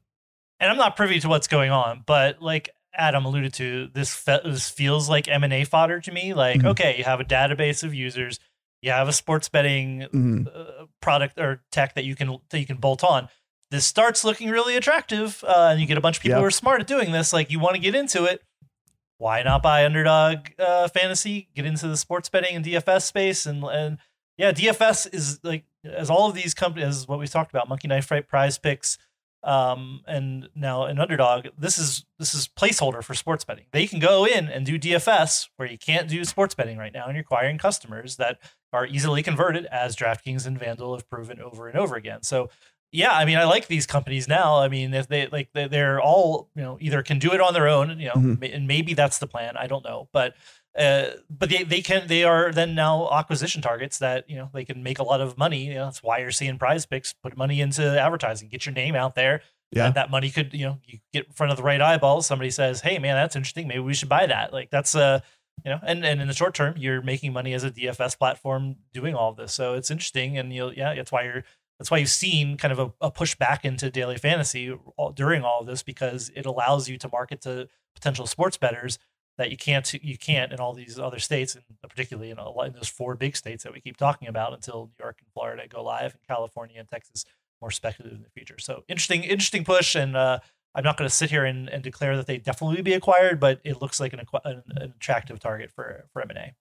and 0.61 0.71
I'm 0.71 0.77
not 0.79 0.97
privy 0.97 1.21
to 1.21 1.29
what's 1.29 1.49
going 1.49 1.71
on, 1.71 2.03
but 2.07 2.41
like 2.41 2.71
Adam 2.97 3.25
alluded 3.25 3.53
to, 3.55 3.89
this 3.93 4.15
fe- 4.15 4.41
this 4.45 4.71
feels 4.71 5.09
like 5.09 5.27
M 5.29 5.43
and 5.45 5.53
A 5.53 5.65
fodder 5.65 6.01
to 6.01 6.13
me. 6.13 6.33
Like, 6.33 6.61
Mhm. 6.61 6.67
okay, 6.69 6.97
you 6.97 7.05
have 7.05 7.19
a 7.21 7.25
database 7.25 7.83
of 7.83 7.93
users, 7.93 8.39
you 8.83 8.93
have 8.93 9.09
a 9.09 9.13
sports 9.13 9.49
betting 9.49 10.07
Mhm. 10.15 10.47
uh, 10.47 10.87
product 11.03 11.39
or 11.41 11.63
tech 11.73 11.95
that 11.97 12.05
you 12.05 12.15
can 12.15 12.39
that 12.51 12.61
you 12.61 12.67
can 12.67 12.77
bolt 12.77 13.03
on. 13.03 13.29
This 13.71 13.85
starts 13.85 14.23
looking 14.25 14.49
really 14.51 14.77
attractive, 14.77 15.43
uh, 15.45 15.71
and 15.73 15.81
you 15.81 15.87
get 15.87 15.99
a 15.99 16.01
bunch 16.01 16.19
of 16.19 16.23
people 16.23 16.37
Yep. 16.37 16.41
who 16.43 16.47
are 16.47 16.51
smart 16.53 16.81
at 16.83 16.87
doing 16.87 17.11
this. 17.11 17.33
Like, 17.33 17.51
you 17.51 17.59
want 17.59 17.75
to 17.75 17.81
get 17.81 17.97
into 17.97 18.25
it. 18.25 18.41
Why 19.19 19.43
not 19.43 19.63
buy 19.63 19.85
Underdog 19.85 20.49
uh, 20.59 20.89
Fantasy? 20.89 21.49
Get 21.55 21.67
into 21.67 21.89
the 21.89 21.97
sports 21.97 22.29
betting 22.29 22.57
and 22.57 22.65
DFS 22.65 23.03
space, 23.03 23.47
and 23.47 23.63
and 23.65 23.99
yeah, 24.37 24.53
DFS 24.53 25.13
is 25.15 25.41
like 25.43 25.65
as 25.85 26.11
all 26.11 26.29
of 26.29 26.35
these 26.35 26.55
companies, 26.55 26.89
as 26.89 27.09
what 27.09 27.19
we 27.19 27.27
talked 27.27 27.51
about, 27.51 27.69
Monkey 27.69 27.89
Knife 27.89 28.07
Fight, 28.07 28.29
Prize 28.29 28.59
Picks, 28.59 28.99
um, 29.43 30.01
and 30.07 30.49
now 30.55 30.85
an 30.85 30.99
underdog. 30.99 31.49
This 31.57 31.79
is 31.79 32.05
this 32.19 32.35
is 32.35 32.49
placeholder 32.49 33.03
for 33.03 33.15
sports 33.15 33.45
betting. 33.45 33.67
They 33.73 33.87
can 33.87 34.01
go 34.01 34.27
in 34.27 34.49
and 34.49 34.67
do 34.67 34.79
DFS 34.79 35.49
where 35.57 35.71
you 35.71 35.79
can't 35.79 36.09
do 36.09 36.25
sports 36.25 36.55
betting 36.55 36.79
right 36.79 36.93
now, 36.93 37.05
and 37.05 37.15
you're 37.15 37.23
acquiring 37.23 37.59
customers 37.59 38.17
that 38.17 38.39
are 38.73 38.87
easily 38.87 39.23
converted, 39.23 39.67
as 39.67 39.95
DraftKings 39.95 40.47
and 40.47 40.59
FanDuel 40.59 40.97
have 40.97 41.09
proven 41.09 41.41
over 41.41 41.69
and 41.69 41.79
over 41.79 41.97
again. 41.97 42.23
So. 42.23 42.51
Yeah, 42.95 43.11
I 43.11 43.25
mean, 43.25 43.39
I 43.39 43.45
like 43.45 43.67
these 43.67 43.87
companies 43.87 44.29
now. 44.29 44.59
I 44.59 44.69
mean, 44.69 44.95
if 44.95 45.09
they 45.09 45.27
like, 45.27 45.49
they- 45.53 45.67
they're 45.69 46.01
all 46.01 46.49
you 46.55 46.63
know 46.63 46.79
either 46.81 47.03
can 47.03 47.19
do 47.19 47.33
it 47.33 47.41
on 47.41 47.53
their 47.53 47.69
own, 47.69 47.99
you 47.99 48.07
know, 48.07 48.15
Mhm. 48.15 48.55
and 48.55 48.67
maybe 48.69 48.95
that's 48.95 49.19
the 49.19 49.27
plan. 49.27 49.57
I 49.57 49.67
don't 49.67 49.85
know, 49.85 50.09
but 50.13 50.35
uh, 50.79 51.11
but 51.31 51.49
they, 51.51 51.63
they 51.65 51.81
can 51.83 52.07
they 52.07 52.25
are 52.25 52.53
then 52.53 52.75
now 52.75 53.09
acquisition 53.13 53.63
targets 53.63 53.99
that 53.99 54.29
you 54.31 54.37
know 54.37 54.49
they 54.55 54.65
can 54.65 54.83
make 54.83 54.99
a 54.99 55.03
lot 55.03 55.21
of 55.21 55.37
money. 55.37 55.67
You 55.67 55.75
know, 55.75 55.85
that's 55.87 56.03
why 56.03 56.19
you're 56.19 56.31
seeing 56.31 56.57
Prize 56.59 56.87
Picks 56.87 57.13
put 57.13 57.37
money 57.37 57.61
into 57.61 57.83
advertising, 58.01 58.49
get 58.49 58.65
your 58.67 58.75
name 58.75 58.95
out 58.95 59.15
there. 59.17 59.41
Yeah. 59.73 59.87
And 59.87 59.95
that 59.95 60.11
money 60.11 60.31
could 60.31 60.55
you 60.55 60.65
know 60.67 60.79
you 60.85 60.99
get 61.13 61.27
in 61.27 61.33
front 61.33 61.51
of 61.51 61.57
the 61.57 61.65
right 61.65 61.81
eyeballs. 61.81 62.27
Somebody 62.27 62.51
says, 62.51 62.81
"Hey, 62.83 62.99
man, 63.01 63.17
that's 63.17 63.35
interesting. 63.35 63.67
Maybe 63.67 63.81
we 63.81 63.95
should 63.95 64.09
buy 64.09 64.27
that." 64.27 64.53
Like 64.53 64.71
that's 64.71 64.95
uh 64.95 65.19
you 65.65 65.71
know, 65.73 65.81
and 65.83 66.05
and 66.05 66.21
in 66.21 66.29
the 66.29 66.35
short 66.35 66.55
term, 66.55 66.75
you're 66.77 67.03
making 67.03 67.33
money 67.33 67.55
as 67.55 67.65
a 67.65 67.71
DFS 67.73 68.17
platform 68.19 68.77
doing 68.93 69.15
all 69.17 69.31
of 69.31 69.37
this. 69.37 69.53
So 69.53 69.75
it's 69.75 69.91
interesting, 69.91 70.39
and 70.39 70.53
you'll 70.53 70.73
yeah, 70.75 70.95
that's 70.95 71.11
why 71.13 71.23
you're 71.25 71.45
that's 71.79 71.91
why 71.91 71.99
you've 71.99 72.09
seen 72.09 72.57
kind 72.57 72.73
of 72.73 72.79
a, 72.79 72.93
a 73.07 73.11
push 73.11 73.35
back 73.35 73.65
into 73.65 73.91
daily 73.91 74.17
fantasy 74.17 74.73
all, 74.97 75.13
during 75.13 75.43
all 75.43 75.61
of 75.61 75.67
this 75.67 75.83
because 75.83 76.31
it 76.35 76.47
allows 76.47 76.89
you 76.89 76.97
to 76.99 77.09
market 77.09 77.41
to 77.43 77.69
potential 77.95 78.27
sports 78.27 78.57
betters 78.57 78.99
that 79.37 79.51
you 79.51 79.57
can't 79.57 79.93
you 79.95 80.17
can't 80.17 80.53
in 80.53 80.61
all 80.61 80.73
these 80.73 80.99
other 80.99 81.19
states 81.19 81.55
and 81.55 81.65
particularly 81.89 82.31
in, 82.31 82.39
a 82.39 82.63
in 82.63 82.73
those 82.73 82.89
four 82.89 83.17
big 83.17 83.37
states 83.37 83.65
that 83.65 83.73
we 83.73 83.81
keep 83.81 83.97
talking 83.97 84.29
about 84.29 84.53
until 84.53 84.91
New 84.99 85.05
York 85.05 85.17
and 85.21 85.29
Florida 85.33 85.67
go 85.69 85.83
live 85.83 86.13
and 86.13 86.23
California 86.27 86.79
and 86.79 86.89
Texas 86.89 87.25
more 87.61 87.71
speculative 87.71 88.17
in 88.17 88.23
the 88.23 88.31
future. 88.31 88.59
So 88.59 88.85
interesting 88.89 89.25
interesting 89.25 89.65
push 89.65 89.95
and 89.95 90.17
uh, 90.17 90.39
I'm 90.77 90.85
not 90.85 90.97
going 90.97 91.09
to 91.09 91.15
sit 91.15 91.31
here 91.31 91.45
and, 91.45 91.69
and 91.69 91.83
declare 91.83 92.17
that 92.17 92.27
they 92.27 92.39
definitely 92.39 92.83
be 92.83 92.95
acquired, 92.95 93.39
but 93.39 93.61
it 93.65 93.81
looks 93.81 94.01
like 94.01 94.13
an, 94.13 94.21
an, 94.45 94.63
an 94.77 94.93
attractive 94.97 95.39
target 95.41 95.71
for 95.71 96.05
for 96.13 96.23
M&A. 96.23 96.55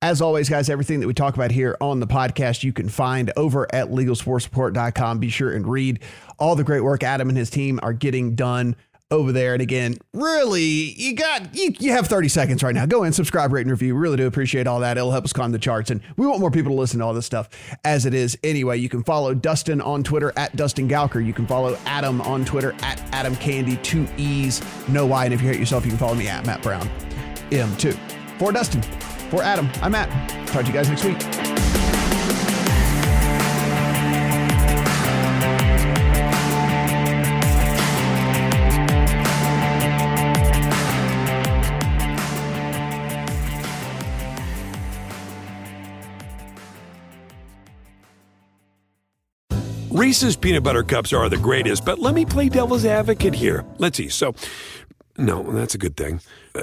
As 0.00 0.22
always, 0.22 0.48
guys, 0.48 0.70
everything 0.70 1.00
that 1.00 1.08
we 1.08 1.14
talk 1.14 1.34
about 1.34 1.50
here 1.50 1.76
on 1.80 1.98
the 1.98 2.06
podcast, 2.06 2.62
you 2.62 2.72
can 2.72 2.88
find 2.88 3.32
over 3.36 3.66
at 3.74 3.88
legalsportsreport.com. 3.88 5.18
Be 5.18 5.28
sure 5.28 5.52
and 5.52 5.66
read 5.66 5.98
all 6.38 6.54
the 6.54 6.62
great 6.62 6.82
work 6.82 7.02
Adam 7.02 7.28
and 7.28 7.36
his 7.36 7.50
team 7.50 7.80
are 7.82 7.92
getting 7.92 8.36
done 8.36 8.76
over 9.10 9.32
there. 9.32 9.54
And 9.54 9.62
again, 9.62 9.96
really, 10.12 10.62
you 10.62 11.16
got 11.16 11.52
you, 11.52 11.74
you 11.80 11.90
have 11.90 12.06
30 12.06 12.28
seconds 12.28 12.62
right 12.62 12.76
now. 12.76 12.86
Go 12.86 13.02
in, 13.02 13.12
subscribe, 13.12 13.52
rate, 13.52 13.62
and 13.62 13.72
review. 13.72 13.96
We 13.96 14.00
really 14.00 14.18
do 14.18 14.28
appreciate 14.28 14.68
all 14.68 14.78
that. 14.80 14.96
It'll 14.96 15.10
help 15.10 15.24
us 15.24 15.32
climb 15.32 15.50
the 15.50 15.58
charts. 15.58 15.90
And 15.90 16.00
we 16.16 16.28
want 16.28 16.38
more 16.38 16.52
people 16.52 16.70
to 16.70 16.78
listen 16.78 17.00
to 17.00 17.04
all 17.04 17.14
this 17.14 17.26
stuff 17.26 17.48
as 17.84 18.06
it 18.06 18.14
is. 18.14 18.38
Anyway, 18.44 18.78
you 18.78 18.88
can 18.88 19.02
follow 19.02 19.34
Dustin 19.34 19.80
on 19.80 20.04
Twitter 20.04 20.32
at 20.36 20.54
Dustin 20.54 20.88
Gouker. 20.88 21.26
You 21.26 21.32
can 21.32 21.48
follow 21.48 21.76
Adam 21.86 22.20
on 22.20 22.44
Twitter 22.44 22.72
at 22.82 23.00
Adam 23.12 23.34
Candee, 23.36 23.82
two 23.82 24.06
E's, 24.16 24.62
no 24.88 25.06
Y. 25.06 25.24
And 25.24 25.34
if 25.34 25.42
you 25.42 25.48
hate 25.48 25.58
yourself, 25.58 25.84
you 25.84 25.90
can 25.90 25.98
follow 25.98 26.14
me 26.14 26.28
at 26.28 26.46
Matt 26.46 26.62
Brown 26.62 26.88
M2. 27.50 27.98
For 28.38 28.52
Dustin, 28.52 28.82
for 29.28 29.42
Adam, 29.42 29.68
I'm 29.82 29.92
Matt. 29.92 30.08
Talk 30.48 30.62
to 30.62 30.68
you 30.68 30.72
guys 30.72 30.88
next 30.88 31.04
week. 31.04 31.18
Reese's 49.90 50.36
peanut 50.36 50.62
butter 50.62 50.84
cups 50.84 51.12
are 51.12 51.28
the 51.28 51.36
greatest, 51.36 51.84
but 51.84 51.98
let 51.98 52.14
me 52.14 52.24
play 52.24 52.48
devil's 52.48 52.84
advocate 52.84 53.34
here. 53.34 53.64
Let's 53.78 53.96
see. 53.96 54.08
So, 54.08 54.34
no, 55.16 55.42
that's 55.42 55.74
a 55.74 55.78
good 55.78 55.96
thing. 55.96 56.20
Uh, 56.54 56.62